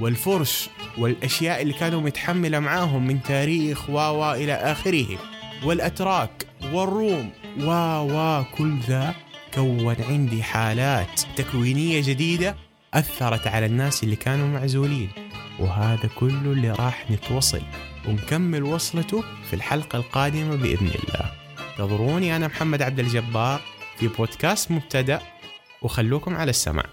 والفرس 0.00 0.70
والأشياء 0.98 1.62
اللي 1.62 1.72
كانوا 1.72 2.00
متحملة 2.00 2.58
معاهم 2.58 3.06
من 3.06 3.22
تاريخ 3.22 3.90
و 3.90 4.32
إلى 4.32 4.52
آخره. 4.52 5.18
والأتراك 5.64 6.46
والروم. 6.72 7.30
و 7.60 7.70
و 8.00 8.44
كل 8.58 8.78
ذا 8.78 9.14
كون 9.54 9.96
عندي 10.08 10.42
حالات 10.42 11.20
تكوينية 11.36 12.02
جديدة 12.02 12.56
أثرت 12.94 13.46
على 13.46 13.66
الناس 13.66 14.04
اللي 14.04 14.16
كانوا 14.16 14.48
معزولين. 14.48 15.08
وهذا 15.58 16.08
كله 16.16 16.52
اللي 16.52 16.70
راح 16.70 17.10
نتوصل 17.10 17.62
ونكمل 18.08 18.62
وصلته 18.62 19.24
في 19.50 19.56
الحلقة 19.56 19.96
القادمة 19.96 20.56
بإذن 20.56 20.86
الله. 20.86 21.30
انتظروني 21.70 22.36
أنا 22.36 22.46
محمد 22.46 22.82
عبد 22.82 22.98
الجبار 22.98 23.60
في 23.98 24.08
بودكاست 24.08 24.70
مبتدأ 24.70 25.20
وخلوكم 25.82 26.36
على 26.36 26.50
السمع 26.50 26.84